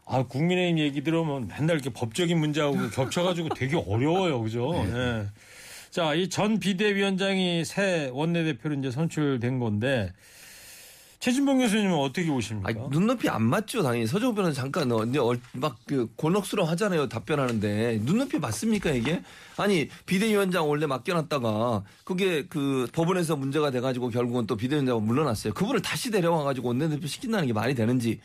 아, 0.07 0.23
국민의힘 0.23 0.79
얘기 0.79 1.03
들으면 1.03 1.47
맨날 1.47 1.75
이렇게 1.75 1.89
법적인 1.91 2.39
문제하고 2.39 2.89
겹쳐가지고 2.91 3.49
되게 3.55 3.75
어려워요. 3.75 4.41
그죠? 4.41 4.71
예. 4.75 5.27
자, 5.95 6.13
이 6.13 6.27
전 6.27 6.59
비대위원장이 6.59 7.63
새 7.63 8.09
원내대표로 8.11 8.75
이제 8.75 8.91
선출된 8.91 9.59
건데 9.59 10.11
최진봉 11.19 11.59
교수님은 11.59 11.93
어떻게 11.97 12.27
보십니까? 12.27 12.67
아니, 12.67 12.77
눈높이 12.89 13.29
안 13.29 13.43
맞죠, 13.43 13.81
당연히. 13.81 14.05
서정우 14.05 14.35
변호사 14.35 14.61
잠깐, 14.61 14.91
어, 14.91 15.05
이제 15.05 15.19
얼- 15.19 15.39
막, 15.53 15.77
그, 15.87 16.09
곤혹스러워 16.17 16.69
하잖아요, 16.71 17.07
답변하는데. 17.07 18.01
눈높이 18.03 18.37
맞습니까, 18.39 18.91
이게? 18.91 19.23
아니, 19.55 19.87
비대위원장 20.05 20.69
원래 20.69 20.85
맡겨놨다가, 20.85 21.83
그게 22.03 22.45
그, 22.47 22.87
법원에서 22.91 23.37
문제가 23.37 23.71
돼가지고 23.71 24.09
결국은 24.09 24.45
또 24.47 24.57
비대위원장을 24.57 25.01
물러났어요. 25.01 25.53
그분을 25.53 25.81
다시 25.81 26.11
데려와가지고 26.11 26.67
원내대표 26.67 27.07
시킨다는 27.07 27.47
게 27.47 27.53
말이 27.53 27.73
되는지. 27.73 28.19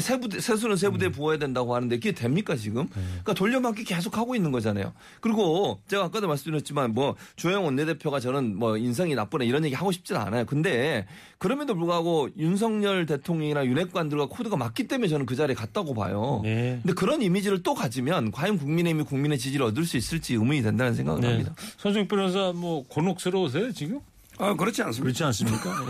세부대, 0.00 0.40
세수는 0.40 0.76
세부대에 0.76 1.10
부어야 1.10 1.38
된다고 1.38 1.74
하는데 1.74 1.96
그게 1.96 2.12
됩니까, 2.12 2.56
지금? 2.56 2.88
그러니까 2.88 3.34
돌려막기 3.34 3.84
계속 3.84 4.18
하고 4.18 4.34
있는 4.34 4.52
거잖아요. 4.52 4.92
그리고 5.20 5.80
제가 5.88 6.04
아까도 6.04 6.28
말씀드렸지만 6.28 6.94
뭐, 6.94 7.16
주영 7.36 7.64
원내대표가 7.64 8.20
저는 8.20 8.56
뭐, 8.56 8.76
인성이 8.76 9.14
나쁘네 9.14 9.46
이런 9.46 9.64
얘기 9.64 9.74
하고 9.74 9.92
싶지는 9.92 10.20
않아요. 10.20 10.44
근데, 10.46 11.06
그럼에도 11.38 11.74
불구하고 11.74 12.30
윤석열 12.38 13.06
대통령이나 13.06 13.66
윤핵관들과 13.66 14.26
코드가 14.26 14.56
맞기 14.56 14.88
때문에 14.88 15.08
저는 15.08 15.26
그 15.26 15.36
자리에 15.36 15.54
갔다고 15.54 15.94
봐요. 15.94 16.40
네. 16.42 16.80
근데 16.82 16.94
그런 16.94 17.20
이미지를 17.20 17.62
또 17.62 17.74
가지면 17.74 18.30
과연 18.30 18.58
국민의힘이 18.58 19.04
국민의 19.04 19.38
지지를 19.38 19.66
얻을 19.66 19.84
수 19.84 19.96
있을지 19.96 20.34
의문이 20.34 20.62
된다는 20.62 20.94
생각을 20.94 21.20
네. 21.20 21.28
합니다. 21.28 21.54
서정 21.76 22.08
변호사 22.08 22.52
뭐 22.54 22.84
곤혹스러우세요 22.88 23.72
지금? 23.72 24.00
아, 24.38 24.54
그렇지 24.54 24.82
않습니다. 24.82 25.02
그렇지 25.02 25.24
않습니까? 25.24 25.86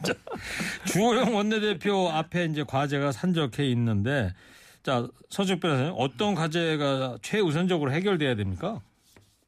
예. 0.00 0.06
자, 0.06 0.14
주호영 0.86 1.34
원내대표 1.34 2.08
앞에 2.10 2.46
이제 2.46 2.64
과제가 2.64 3.12
산적해 3.12 3.64
있는데 3.70 4.32
자 4.82 5.08
서정 5.30 5.60
변호사님 5.60 5.94
어떤 5.96 6.34
과제가 6.34 7.18
최우선적으로 7.22 7.92
해결돼야 7.92 8.36
됩니까? 8.36 8.80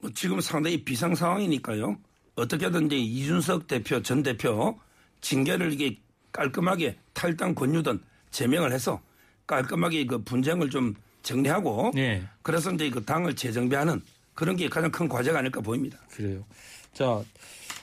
뭐 0.01 0.11
지금 0.15 0.41
상당히 0.41 0.85
비상 0.85 1.15
상황이니까요. 1.15 1.97
어떻게든 2.37 2.87
이제 2.87 2.97
이준석 2.97 3.67
대표 3.67 4.03
전 4.03 4.23
대표 4.23 4.79
징계를 5.21 5.73
이게 5.73 5.99
깔끔하게 6.33 6.97
탈당 7.13 7.55
권유든 7.55 8.01
제명을 8.31 8.73
해서 8.73 9.01
깔끔하게 9.47 10.07
그 10.07 10.23
분쟁을 10.23 10.71
좀 10.71 10.95
정리하고 11.23 11.91
네. 11.95 12.23
그래서 12.43 12.71
이제 12.73 12.91
그 12.91 13.05
당을 13.05 13.35
재정비하는 13.35 14.01
그런 14.35 14.57
게 14.57 14.69
가장 14.69 14.91
큰 14.91 15.09
과제가 15.09 15.41
아닐까 15.41 15.61
보입니다. 15.61 15.99
그래요. 16.11 16.45
자 16.93 17.21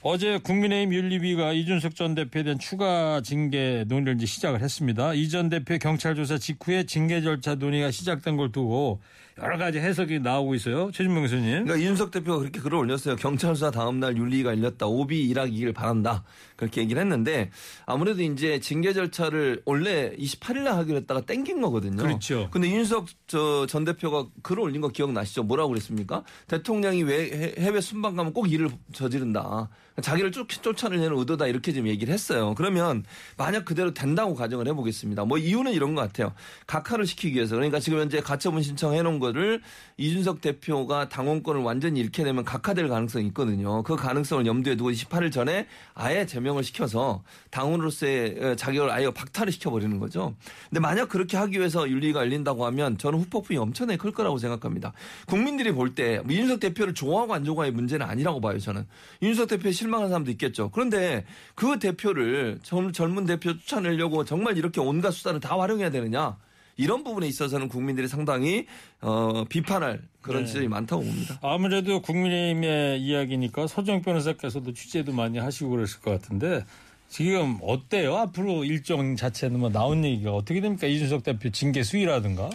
어제 0.07 0.37
국민의힘 0.37 0.93
윤리위가 0.93 1.53
이준석 1.53 1.95
전 1.95 2.13
대표에 2.13 2.43
대한 2.43 2.59
추가 2.59 3.21
징계 3.23 3.83
논의를 3.87 4.13
이제 4.17 4.27
시작을 4.27 4.61
했습니다. 4.61 5.15
이 5.15 5.29
전 5.29 5.49
대표 5.49 5.79
경찰 5.79 6.13
조사 6.13 6.37
직후에 6.37 6.83
징계 6.85 7.21
절차 7.23 7.55
논의가 7.55 7.89
시작된 7.89 8.37
걸 8.37 8.51
두고 8.51 9.01
여러 9.43 9.57
가지 9.57 9.79
해석이 9.79 10.19
나오고 10.19 10.55
있어요. 10.55 10.89
최진명 10.93 11.23
교수님. 11.23 11.43
그러니까 11.65 11.75
이준석 11.75 12.11
대표가 12.11 12.39
그렇게 12.39 12.61
글을 12.61 12.77
올렸어요. 12.77 13.17
경찰 13.17 13.53
수사 13.53 13.69
다음 13.69 13.99
날 13.99 14.15
윤리가 14.15 14.51
열렸다. 14.51 14.85
오비 14.87 15.25
일하기를 15.27 15.73
바란다. 15.73 16.23
그렇게 16.55 16.79
얘기를 16.81 17.01
했는데 17.01 17.51
아무래도 17.85 18.21
이제 18.21 18.61
징계 18.61 18.93
절차를 18.93 19.63
원래 19.65 20.15
28일 20.17 20.59
날 20.61 20.75
하기로 20.75 20.97
했다가 20.99 21.21
땡긴 21.21 21.59
거거든요. 21.61 22.01
그렇죠. 22.01 22.47
근데 22.49 22.69
윤석 22.71 23.07
저전 23.27 23.83
대표가 23.83 24.25
글을 24.41 24.61
올린 24.63 24.79
거 24.79 24.87
기억나시죠? 24.87 25.43
뭐라고 25.43 25.67
그랬습니까? 25.69 26.23
대통령이 26.47 27.03
왜 27.03 27.23
해- 27.25 27.55
해외 27.61 27.81
순방 27.81 28.15
가면 28.15 28.31
꼭 28.31 28.49
일을 28.49 28.69
저지른다. 28.93 29.67
자기를 30.01 30.31
쫓, 30.33 30.47
쫓아내는 30.49 31.17
의도다 31.17 31.47
이렇게 31.47 31.71
좀 31.73 31.87
얘기를 31.87 32.13
했어요. 32.13 32.53
그러면 32.57 33.03
만약 33.37 33.63
그대로 33.65 33.93
된다고 33.93 34.33
가정을 34.35 34.67
해보겠습니다. 34.69 35.23
뭐 35.25 35.37
이유는 35.37 35.71
이런 35.73 35.93
것 35.95 36.01
같아요. 36.01 36.33
각하를 36.67 37.05
시키기 37.05 37.35
위해서 37.35 37.55
그러니까 37.55 37.79
지금 37.79 37.99
현재 37.99 38.19
가처분 38.21 38.61
신청해 38.61 39.01
놓은 39.03 39.19
거를 39.25 39.61
이준석 39.97 40.41
대표가 40.41 41.09
당원권을 41.09 41.61
완전히 41.61 41.99
잃게 41.99 42.23
되면 42.23 42.43
각하될 42.43 42.87
가능성이 42.89 43.27
있거든요. 43.27 43.81
그 43.83 43.95
가능성을 43.95 44.45
염두에 44.45 44.75
두고 44.75 44.91
28일 44.91 45.31
전에 45.31 45.67
아예 45.93 46.25
제명을 46.25 46.63
시켜서 46.63 47.23
당원으로서의 47.51 48.37
어, 48.43 48.55
자격을 48.55 48.91
아예 48.91 49.09
박탈을 49.09 49.51
시켜버리는 49.51 49.97
거죠. 49.99 50.35
근데 50.69 50.79
만약 50.79 51.09
그렇게 51.09 51.37
하기 51.37 51.57
위해서 51.57 51.89
윤리가 51.89 52.19
열린다고 52.21 52.65
하면 52.67 52.97
저는 52.97 53.19
후폭풍이 53.19 53.57
엄청나게 53.57 53.97
클 53.97 54.11
거라고 54.11 54.37
생각합니다. 54.37 54.93
국민들이 55.27 55.71
볼 55.71 55.95
때 55.95 56.21
이준석 56.29 56.59
대표를 56.59 56.93
좋아하고 56.93 57.33
안 57.33 57.45
좋아하의 57.45 57.71
문제는 57.71 58.05
아니라고 58.05 58.41
봐요. 58.41 58.59
저는 58.59 58.85
이준석 59.21 59.47
대표에 59.47 59.71
실망한 59.71 60.09
사람도 60.09 60.29
있겠죠. 60.31 60.69
그런데 60.71 61.25
그 61.55 61.79
대표를 61.79 62.59
젊- 62.63 62.91
젊은 62.91 63.25
대표 63.25 63.57
쫓아내려고 63.57 64.25
정말 64.25 64.57
이렇게 64.57 64.81
온갖 64.81 65.11
수단을 65.11 65.39
다 65.39 65.57
활용해야 65.57 65.89
되느냐? 65.89 66.37
이런 66.77 67.03
부분에 67.03 67.27
있어서는 67.27 67.69
국민들이 67.69 68.07
상당히 68.07 68.65
어, 69.01 69.45
비판할 69.47 70.01
그런 70.21 70.43
네. 70.43 70.47
지점이 70.47 70.67
많다고 70.67 71.03
봅니다. 71.03 71.39
아무래도 71.41 72.01
국민의힘의 72.01 73.01
이야기니까 73.01 73.67
서정 73.67 74.01
변호사께서도 74.01 74.73
취재도 74.73 75.13
많이 75.13 75.37
하시고 75.37 75.69
그랬을 75.69 76.01
것 76.01 76.11
같은데 76.11 76.65
지금 77.07 77.59
어때요? 77.61 78.17
앞으로 78.17 78.65
일정 78.65 79.15
자체는 79.15 79.59
뭐 79.59 79.69
나온 79.69 80.03
얘기가 80.03 80.33
어떻게 80.33 80.59
됩니까? 80.59 80.87
이준석 80.87 81.23
대표 81.23 81.49
징계 81.49 81.83
수위라든가? 81.83 82.49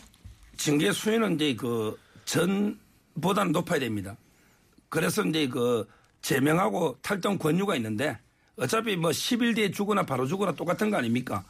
징계 0.57 0.93
수위는 0.93 1.37
이제 1.37 1.55
그 1.55 1.99
전보다는 2.27 3.53
높아야 3.53 3.79
됩니다. 3.79 4.17
그래서 4.89 5.25
이제 5.25 5.49
그 5.49 5.89
제명하고 6.21 6.99
탈당 7.01 7.39
권유가 7.39 7.77
있는데 7.77 8.19
어차피 8.57 8.97
뭐 8.97 9.11
10일 9.11 9.55
뒤에 9.55 9.71
주거나 9.71 10.05
바로 10.05 10.27
주거나 10.27 10.53
똑같은 10.53 10.91
거 10.91 10.99
아닙니까? 10.99 11.45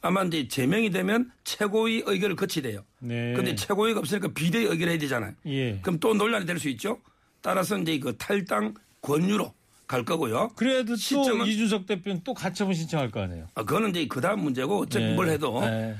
아마 0.00 0.22
이제 0.24 0.46
제명이 0.48 0.90
되면 0.90 1.30
최고위 1.44 2.04
의결을 2.06 2.36
거치야 2.36 2.62
돼요. 2.62 2.84
네. 3.00 3.32
근데 3.34 3.54
최고위가 3.54 3.98
없으니까 4.00 4.28
비대위 4.28 4.66
의결해야 4.66 4.98
되잖아요. 4.98 5.32
예. 5.46 5.78
그럼 5.80 5.98
또 5.98 6.14
논란이 6.14 6.46
될 6.46 6.58
수 6.58 6.68
있죠. 6.70 7.00
따라서 7.40 7.76
이제 7.78 7.98
그 7.98 8.16
탈당 8.16 8.74
권유로 9.02 9.52
갈 9.86 10.04
거고요. 10.04 10.50
그래도 10.56 10.94
또 10.94 10.94
시점은- 10.96 11.46
이준석 11.46 11.86
대표는 11.86 12.20
또 12.24 12.34
가처분 12.34 12.74
신청할 12.74 13.10
거 13.10 13.20
아니에요? 13.22 13.46
아, 13.54 13.64
그거는 13.64 13.90
이제 13.90 14.06
그 14.06 14.20
다음 14.20 14.40
문제고 14.42 14.80
어차피 14.82 15.04
네. 15.06 15.14
뭘 15.14 15.28
해도 15.30 15.60
네. 15.62 15.96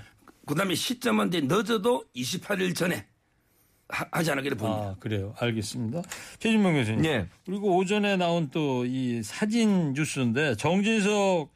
그 0.47 0.55
다음에 0.55 0.75
시점은 0.75 1.29
이제 1.29 1.41
늦어도 1.41 2.05
28일 2.15 2.75
전에 2.77 3.07
하, 3.89 4.05
하지 4.13 4.31
않기를 4.31 4.57
봅니다. 4.59 4.83
아, 4.91 4.97
그래요. 5.01 5.35
알겠습니다. 5.39 6.03
최진명 6.39 6.75
교수님. 6.75 7.05
예. 7.07 7.27
그리고 7.47 7.77
오전에 7.79 8.17
나온 8.17 8.51
또 8.51 8.85
이 8.85 9.23
사진 9.23 9.95
뉴스인데 9.95 10.57
정진석 10.57 11.51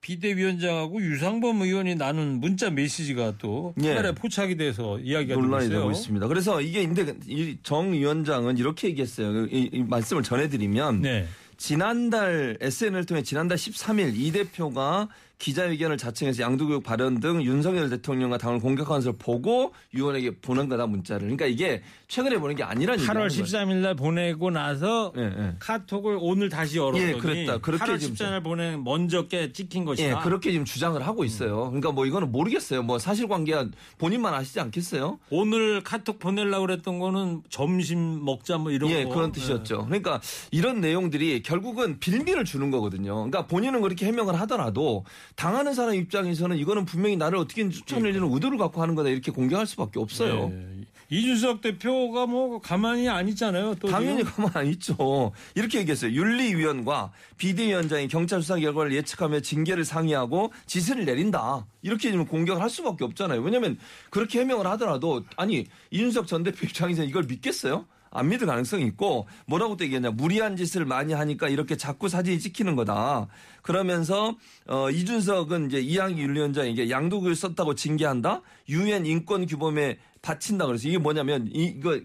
비대위원장하고 0.00 1.00
유상범 1.02 1.60
의원이 1.62 1.96
나눈 1.96 2.40
문자 2.40 2.70
메시지가 2.70 3.34
또 3.38 3.74
예. 3.82 3.88
카메라에 3.88 4.12
포착이 4.12 4.56
돼서 4.56 4.98
이야기가 5.00 5.34
논란이. 5.34 5.68
되고 5.68 5.90
있습니다. 5.90 6.28
그래서 6.28 6.60
이게 6.60 6.86
근데 6.86 7.14
이정 7.26 7.92
위원장은 7.92 8.58
이렇게 8.58 8.88
얘기했어요. 8.88 9.46
이, 9.46 9.70
이 9.72 9.82
말씀을 9.82 10.22
전해드리면 10.22 11.02
네. 11.02 11.26
지난달 11.56 12.56
SN을 12.60 13.04
통해 13.04 13.22
지난달 13.22 13.58
13일 13.58 14.12
이 14.16 14.30
대표가 14.30 15.08
기자회견을 15.38 15.96
자청해서 15.96 16.42
양도교육 16.42 16.82
발언 16.82 17.20
등 17.20 17.42
윤석열 17.42 17.88
대통령과 17.90 18.38
당을 18.38 18.58
공격하는 18.58 18.98
것을 18.98 19.12
보고 19.18 19.72
유원에게 19.94 20.38
보낸 20.40 20.68
거다 20.68 20.86
문자를. 20.86 21.20
그러니까 21.20 21.46
이게 21.46 21.82
최근에 22.08 22.38
보낸 22.38 22.56
게 22.56 22.64
아니라는 22.64 23.04
8월 23.04 23.30
얘기예요. 23.30 23.44
13일 23.44 23.74
날 23.76 23.94
보내고 23.94 24.50
나서 24.50 25.12
예, 25.16 25.22
예. 25.22 25.54
카톡을 25.60 26.18
오늘 26.20 26.48
다시 26.48 26.78
열었더니 26.78 27.04
예, 27.04 27.12
그랬다. 27.12 27.58
그렇게 27.58 27.84
8월 27.84 28.00
지금 28.00 28.14
14일 28.16 28.30
날 28.30 28.42
보낸 28.42 28.82
먼저 28.82 29.28
게 29.28 29.52
찍힌 29.52 29.82
예, 29.82 29.86
것이다. 29.86 30.20
그렇게 30.20 30.50
지금 30.50 30.64
주장을 30.64 31.00
하고 31.06 31.24
있어요. 31.24 31.66
그러니까 31.66 31.92
뭐 31.92 32.04
이거는 32.06 32.32
모르겠어요. 32.32 32.82
뭐 32.82 32.98
사실관계야 32.98 33.68
본인만 33.98 34.34
아시지 34.34 34.58
않겠어요? 34.58 35.20
오늘 35.30 35.82
카톡 35.84 36.18
보내려고 36.18 36.66
그랬던 36.66 36.98
거는 36.98 37.42
점심 37.48 38.24
먹자 38.24 38.58
뭐 38.58 38.72
이런 38.72 38.90
예, 38.90 39.04
거. 39.04 39.14
그런 39.14 39.30
뜻이었죠. 39.30 39.84
그러니까 39.86 40.20
이런 40.50 40.80
내용들이 40.80 41.42
결국은 41.42 42.00
빌미를 42.00 42.44
주는 42.44 42.72
거거든요. 42.72 43.14
그러니까 43.14 43.46
본인은 43.46 43.82
그렇게 43.82 44.06
해명을 44.06 44.40
하더라도 44.40 45.04
당하는 45.38 45.72
사람 45.72 45.94
입장에서는 45.94 46.56
이거는 46.58 46.84
분명히 46.84 47.16
나를 47.16 47.38
어떻게 47.38 47.68
추천하려는 47.68 48.32
의도를 48.32 48.58
갖고 48.58 48.82
하는 48.82 48.96
거다 48.96 49.08
이렇게 49.08 49.30
공격할 49.30 49.68
수밖에 49.68 50.00
없어요. 50.00 50.50
예. 50.52 50.78
이준석 51.10 51.60
대표가 51.60 52.26
뭐 52.26 52.60
가만히 52.60 53.08
안 53.08 53.28
있잖아요. 53.28 53.76
또 53.76 53.86
당연히 53.86 54.24
지금. 54.24 54.32
가만 54.32 54.50
안 54.54 54.66
있죠. 54.66 55.30
이렇게 55.54 55.78
얘기했어요. 55.78 56.10
윤리위원과 56.10 57.12
비대위원장이 57.38 58.08
경찰 58.08 58.42
수사 58.42 58.56
결과를 58.56 58.92
예측하며 58.92 59.38
징계를 59.40 59.84
상의하고 59.84 60.52
지시를 60.66 61.04
내린다. 61.04 61.64
이렇게 61.82 62.10
지금 62.10 62.26
공격을 62.26 62.60
할 62.60 62.68
수밖에 62.68 63.04
없잖아요. 63.04 63.40
왜냐하면 63.40 63.78
그렇게 64.10 64.40
해명을 64.40 64.66
하더라도 64.66 65.22
아니 65.36 65.66
이준석 65.92 66.26
전 66.26 66.42
대표 66.42 66.66
입장에서 66.66 67.04
이걸 67.04 67.22
믿겠어요? 67.22 67.86
안 68.10 68.28
믿을 68.28 68.46
가능성이 68.46 68.84
있고 68.86 69.26
뭐라고 69.46 69.76
또 69.76 69.84
얘기했냐 69.84 70.10
무리한 70.10 70.56
짓을 70.56 70.84
많이 70.84 71.12
하니까 71.12 71.48
이렇게 71.48 71.76
자꾸 71.76 72.08
사진이 72.08 72.38
찍히는 72.38 72.76
거다 72.76 73.28
그러면서 73.62 74.36
어 74.66 74.90
이준석은 74.90 75.66
이제 75.66 75.80
이항희 75.80 76.20
윤리위원장에게 76.20 76.90
양도교육 76.90 77.36
썼다고 77.36 77.74
징계한다 77.74 78.42
유엔 78.68 79.06
인권 79.06 79.46
규범에 79.46 79.98
바친다 80.20 80.66
그래서 80.66 80.88
이게 80.88 80.98
뭐냐면 80.98 81.48
이- 81.52 81.74
이거 81.76 81.98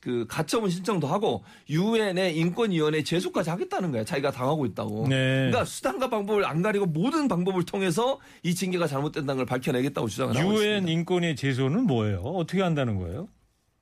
그 0.00 0.24
가처분 0.28 0.70
신청도 0.70 1.06
하고 1.06 1.44
유엔의 1.68 2.36
인권위원회 2.38 3.02
제소까지 3.02 3.50
하겠다는 3.50 3.92
거야 3.92 4.04
자기가 4.04 4.30
당하고 4.30 4.64
있다고 4.64 5.06
네. 5.08 5.16
그러니까 5.48 5.64
수단과 5.66 6.08
방법을 6.08 6.46
안 6.46 6.62
가리고 6.62 6.86
모든 6.86 7.28
방법을 7.28 7.64
통해서 7.64 8.20
이 8.42 8.54
징계가 8.54 8.86
잘못된다는 8.86 9.36
걸 9.38 9.46
밝혀내겠다고 9.46 10.08
주장을 10.08 10.34
하고 10.34 10.52
있습니다. 10.52 10.64
유엔 10.72 10.88
인권의 10.88 11.36
제소는 11.36 11.84
뭐예요? 11.86 12.20
어떻게 12.20 12.62
한다는 12.62 12.96
거예요? 12.96 13.28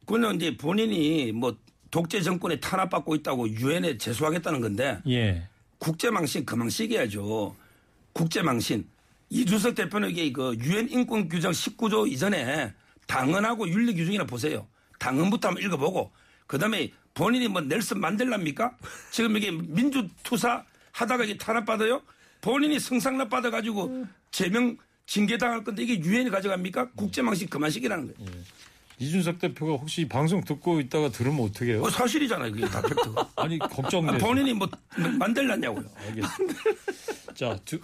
그는 0.07 0.37
이제 0.37 0.57
본인이 0.57 1.33
뭐 1.33 1.57
독재 1.91 2.23
정권에 2.23 2.59
탄압받고 2.61 3.15
있다고 3.17 3.49
유엔에 3.49 3.99
제소하겠다는 3.99 4.61
건데 4.61 4.99
예. 5.09 5.49
국제망신 5.79 6.45
그만 6.47 6.71
시켜야죠. 6.71 7.55
국제망신. 8.13 8.89
이준석 9.29 9.75
대표는 9.75 10.11
이게 10.11 10.31
그 10.33 10.57
유엔 10.61 10.89
인권 10.89 11.29
규정 11.29 11.51
19조 11.51 12.11
이전에 12.11 12.73
당헌하고 13.07 13.69
윤리 13.69 13.95
규정이나 13.95 14.25
보세요. 14.25 14.67
당헌부터 14.99 15.49
한번 15.49 15.65
읽어보고 15.65 16.13
그다음에 16.47 16.93
본인이 17.13 17.49
뭐 17.49 17.61
넬슨 17.61 18.01
만델라입니까? 18.01 18.77
지금 19.11 19.37
이게 19.37 19.51
민주투사 19.51 20.65
하다가 20.93 21.25
이게 21.25 21.37
탄압받아요? 21.37 22.03
본인이 22.41 22.79
성상납 22.79 23.29
받아가지고 23.29 24.07
제명 24.31 24.77
징계당할 25.07 25.65
건데 25.65 25.83
이게 25.83 25.99
유엔이 25.99 26.31
가져갑니까? 26.31 26.91
국제망신 26.93 27.49
그만 27.49 27.71
시키라는 27.71 28.15
거예요. 28.15 28.31
이준석 28.99 29.39
대표가 29.39 29.75
혹시 29.75 30.03
이 30.03 30.09
방송 30.09 30.43
듣고 30.43 30.81
있다가 30.81 31.11
들으면 31.11 31.41
어떻게 31.45 31.73
해요? 31.73 31.79
그거 31.83 31.91
사실이잖아요. 31.91 32.53
그게 32.53 32.67
다 32.67 32.81
팩트가. 32.81 33.29
아니 33.37 33.59
걱정돼서. 33.59 34.19
본인이 34.25 34.53
뭐 34.55 34.69
만들랐냐고요. 35.19 35.85
알겠습니다. 36.09 36.55
자, 37.35 37.59
두, 37.67 37.79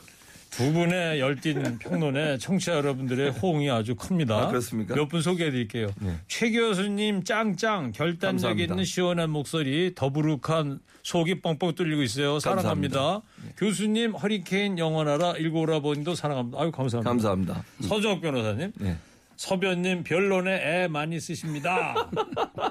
두 0.50 0.72
분의 0.72 1.20
열띤 1.20 1.78
평론에 1.78 2.38
청취자 2.38 2.72
여러분들의 2.76 3.30
호응이 3.32 3.70
아주 3.70 3.94
큽니다. 3.94 4.36
아, 4.38 4.46
그렇습니까? 4.48 4.94
몇 4.94 5.08
분 5.08 5.20
소개해 5.20 5.50
드릴게요. 5.50 5.88
최 6.28 6.50
교수님 6.50 7.24
짱짱 7.24 7.92
결단력 7.92 8.20
감사합니다. 8.20 8.72
있는 8.72 8.84
시원한 8.86 9.28
목소리 9.30 9.94
더부룩한 9.94 10.80
속이 11.02 11.40
뻥뻥 11.42 11.74
뚫리고 11.74 12.02
있어요. 12.02 12.38
사랑합니다. 12.38 12.98
감사합니다. 13.00 13.56
교수님 13.58 14.12
허리케인 14.14 14.78
영원하라 14.78 15.32
일고라버님도 15.32 16.14
사랑합니다. 16.14 16.58
아유 16.60 16.70
감사합니다. 16.72 17.10
감사합니다. 17.10 17.64
서정욱 17.82 18.20
변호사님. 18.22 18.72
네. 18.78 18.96
서변님 19.36 20.04
변론에 20.04 20.52
애 20.52 20.88
많이 20.88 21.20
쓰십니다. 21.20 22.10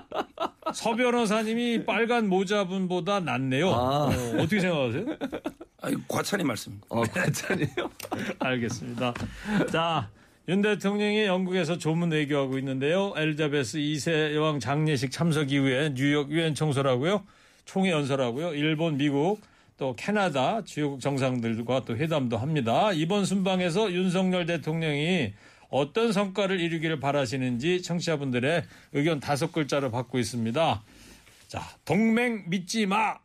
서 0.73 0.95
변호사님이 0.95 1.85
빨간 1.85 2.27
모자분보다 2.29 3.19
낫네요. 3.19 3.69
아. 3.71 4.05
어, 4.05 4.09
어떻게 4.37 4.59
생각하세요? 4.59 5.05
아이 5.81 5.95
과찬이 6.07 6.43
말씀입니다. 6.43 6.87
어, 6.89 7.03
괜찮아요. 7.03 7.67
알겠습니다. 8.39 9.13
자, 9.71 10.09
윤 10.47 10.61
대통령이 10.61 11.25
영국에서 11.25 11.77
조문 11.77 12.11
외교하고 12.11 12.57
있는데요. 12.59 13.13
엘리자베스 13.17 13.79
2세 13.79 14.35
여왕 14.35 14.59
장례식 14.59 15.11
참석 15.11 15.51
이후에 15.51 15.93
뉴욕 15.93 16.31
유엔 16.31 16.55
청소라고요. 16.55 17.23
총회 17.65 17.91
연설하고요. 17.91 18.53
일본, 18.53 18.97
미국, 18.97 19.41
또 19.77 19.95
캐나다 19.95 20.63
주요 20.63 20.99
정상들과 20.99 21.85
또 21.85 21.95
회담도 21.95 22.37
합니다. 22.37 22.91
이번 22.93 23.25
순방에서 23.25 23.91
윤석열 23.91 24.45
대통령이 24.45 25.33
어떤 25.71 26.11
성과를 26.11 26.59
이루기를 26.59 26.99
바라시는지 26.99 27.81
청취자분들의 27.81 28.63
의견 28.91 29.19
다섯 29.19 29.51
글자로 29.51 29.89
받고 29.89 30.19
있습니다. 30.19 30.83
자, 31.47 31.61
동맹 31.85 32.43
믿지 32.47 32.85
마. 32.85 33.17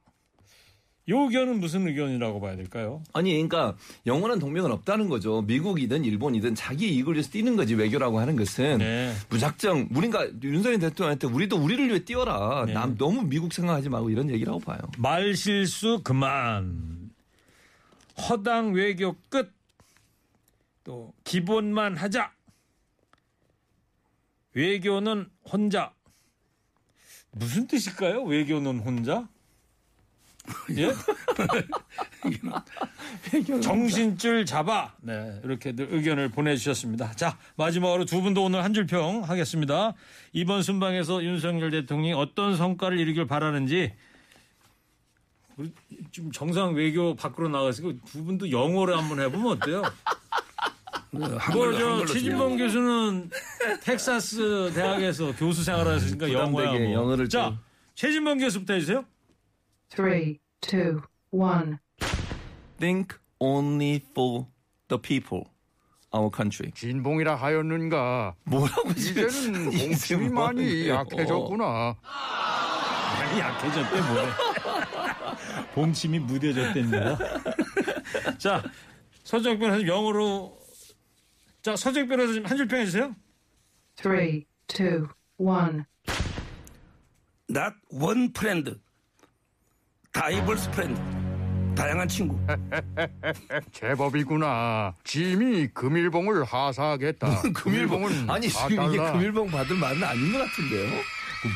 요 1.09 1.21
의견은 1.21 1.61
무슨 1.61 1.87
의견이라고 1.87 2.41
봐야 2.41 2.57
될까요? 2.57 3.01
아니, 3.13 3.31
그러니까 3.33 3.77
영원한 4.07 4.41
동맹은 4.41 4.73
없다는 4.73 5.09
거죠. 5.09 5.43
미국이든 5.43 6.05
일본이든 6.05 6.57
자기 6.57 6.93
이익을 6.95 7.15
위해서 7.15 7.31
뛰는 7.31 7.55
거지 7.55 7.75
외교라고 7.75 8.19
하는 8.19 8.35
것은 8.35 8.79
네. 8.79 9.13
무작정 9.29 9.91
우리가 9.95 10.27
윤석열 10.43 10.81
대통령한테 10.81 11.29
우리도 11.29 11.57
우리를 11.59 11.89
위해 11.89 12.05
뛰어라. 12.05 12.65
네. 12.67 12.73
남 12.73 12.97
너무 12.97 13.23
미국 13.23 13.53
생각하지 13.53 13.89
말고 13.89 14.11
이런 14.11 14.31
얘기라고 14.31 14.59
봐요. 14.59 14.79
말 14.99 15.37
실수 15.37 16.01
그만. 16.03 17.11
허당 18.29 18.73
외교 18.73 19.15
끝. 19.29 19.53
또 20.83 21.13
기본만 21.23 21.97
하자. 21.97 22.36
외교는 24.61 25.29
혼자. 25.45 25.93
무슨 27.31 27.67
뜻일까요? 27.67 28.23
외교는 28.23 28.79
혼자? 28.79 29.29
예? 30.79 30.93
정신줄 33.61 34.47
잡아. 34.47 34.95
네, 35.03 35.41
이렇게들 35.45 35.89
의견을 35.91 36.31
보내주셨습니다. 36.31 37.13
자, 37.13 37.37
마지막으로 37.57 38.07
두 38.07 38.23
분도 38.23 38.45
오늘 38.45 38.65
한 38.65 38.73
줄 38.73 38.87
평 38.87 39.25
하겠습니다. 39.25 39.93
이번 40.33 40.63
순방에서 40.63 41.23
윤석열 41.23 41.71
대통령이 41.73 42.15
어떤 42.15 42.57
성과를 42.57 42.99
이루길 42.99 43.27
바라는지 43.27 43.93
지금 46.13 46.33
정상 46.33 46.75
외교 46.75 47.15
밖으로 47.15 47.49
나가서 47.49 47.83
두 48.07 48.25
분도 48.25 48.51
영어로 48.51 48.97
한번 48.97 49.21
해보면 49.21 49.47
어때요? 49.59 49.83
한글로, 51.23 51.73
그저 51.73 51.87
한글로 51.89 52.07
최진범 52.07 52.57
교수는 52.57 53.31
텍사스 53.83 54.73
대학에서 54.75 55.35
교수 55.37 55.65
생활하셨으니까 55.65 56.33
영어야 56.33 56.67
부담되게 56.67 56.85
뭐. 56.87 56.95
영어를 57.03 57.29
자, 57.29 57.47
좀. 57.47 57.59
최진범 57.95 58.39
교수부터 58.39 58.75
해주세요. 58.75 59.05
Three, 59.91 60.39
two, 60.61 61.03
one. 61.31 61.79
Think 62.79 63.17
only 63.39 64.01
for 64.11 64.47
the 64.89 65.01
people, 65.01 65.45
our 66.15 66.31
country. 66.35 66.71
진봉이라 66.75 67.35
하였는가? 67.37 68.35
뭐라고 68.45 68.91
이제는 68.91 69.65
뭐 70.35 70.45
많이? 70.47 70.89
약해졌구나. 70.89 71.97
많이 73.19 73.41
약해졌대 73.41 74.01
뭐래. 74.01 74.29
봉침이 75.75 76.19
무뎌졌답니다. 76.19 77.19
자, 78.39 78.63
서정 79.25 79.59
변호사님 79.59 79.87
영어로 79.89 80.59
자, 81.67 81.75
서정 81.75 82.07
변호사님 82.07 82.47
한 82.47 82.57
줄 82.57 82.69
평 82.69 82.79
해 82.81 82.85
주세요. 82.87 83.13
Three, 83.97 84.47
two, 84.69 85.09
one. 85.37 85.85
Not 87.51 87.75
one 87.91 88.31
friend. 88.31 88.79
diverse 90.13 90.69
friend. 90.71 90.95
다양한 91.75 92.07
친구. 92.07 92.39
제법이구나. 93.73 94.95
짐이 95.03 95.71
금일봉을 95.75 96.45
하사하겠다. 96.45 97.43
금일봉은 97.53 98.31
아니 98.31 98.49
지금 98.49 98.71
이게 98.71 98.99
4달러. 98.99 99.13
금일봉 99.15 99.49
받을 99.49 99.77
말은 99.77 100.05
아닌 100.05 100.33
것 100.33 100.39
같은데요. 100.39 101.01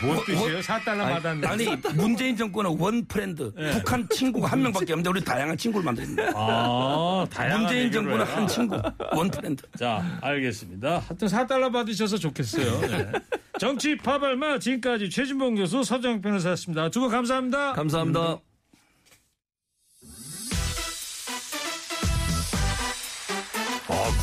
뭔 0.02 0.24
뜻이에요? 0.24 0.60
4달러 0.60 0.98
받았는데. 0.98 1.46
아니 1.46 1.66
문재인 1.94 2.36
정권은 2.36 2.76
one 2.78 3.04
friend. 3.06 3.52
북한 3.72 4.06
친구가 4.08 4.48
한 4.48 4.62
명밖에 4.62 4.92
없는데 4.92 5.10
우리 5.10 5.24
다양한 5.24 5.56
친구를 5.56 5.84
만듭니다. 5.84 6.32
아, 6.34 7.26
다양한 7.30 7.60
문재인 7.60 7.84
얘기를 7.86 8.02
정권은 8.02 8.26
해라. 8.26 8.36
한 8.36 8.46
친구. 8.48 8.80
one 9.16 9.30
friend. 9.30 9.62
자, 9.78 10.18
알겠습니다. 10.22 11.02
하여튼 11.08 11.28
4달러 11.28 11.72
받으셔서 11.72 12.16
좋겠어요. 12.18 12.80
네. 12.82 13.12
정치 13.58 13.96
파발마 13.96 14.58
지금까지 14.58 15.10
최진봉 15.10 15.54
교수 15.56 15.82
서정욱 15.84 16.20
변호사였습니다. 16.20 16.88
두 16.90 17.00
분 17.00 17.10
감사합니다. 17.10 17.72
감사합니다. 17.72 18.38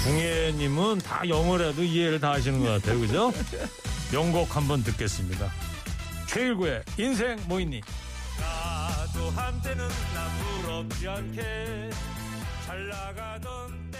궁예님은 0.03 0.99
다 0.99 1.27
영어라도 1.27 1.83
이해를 1.83 2.19
다 2.19 2.31
하시는 2.31 2.59
것 2.63 2.69
같아요. 2.81 2.99
그죠? 2.99 3.33
명곡 4.11 4.55
한번 4.55 4.83
듣겠습니다. 4.83 5.51
최일구의 6.27 6.83
인생 6.97 7.37
모이니. 7.47 7.81
나도 8.39 9.29
한때는 9.31 9.87
나 9.87 10.29
부럽지 10.61 11.07
않게 11.07 11.89
잘 12.65 12.87
나가던 12.87 13.91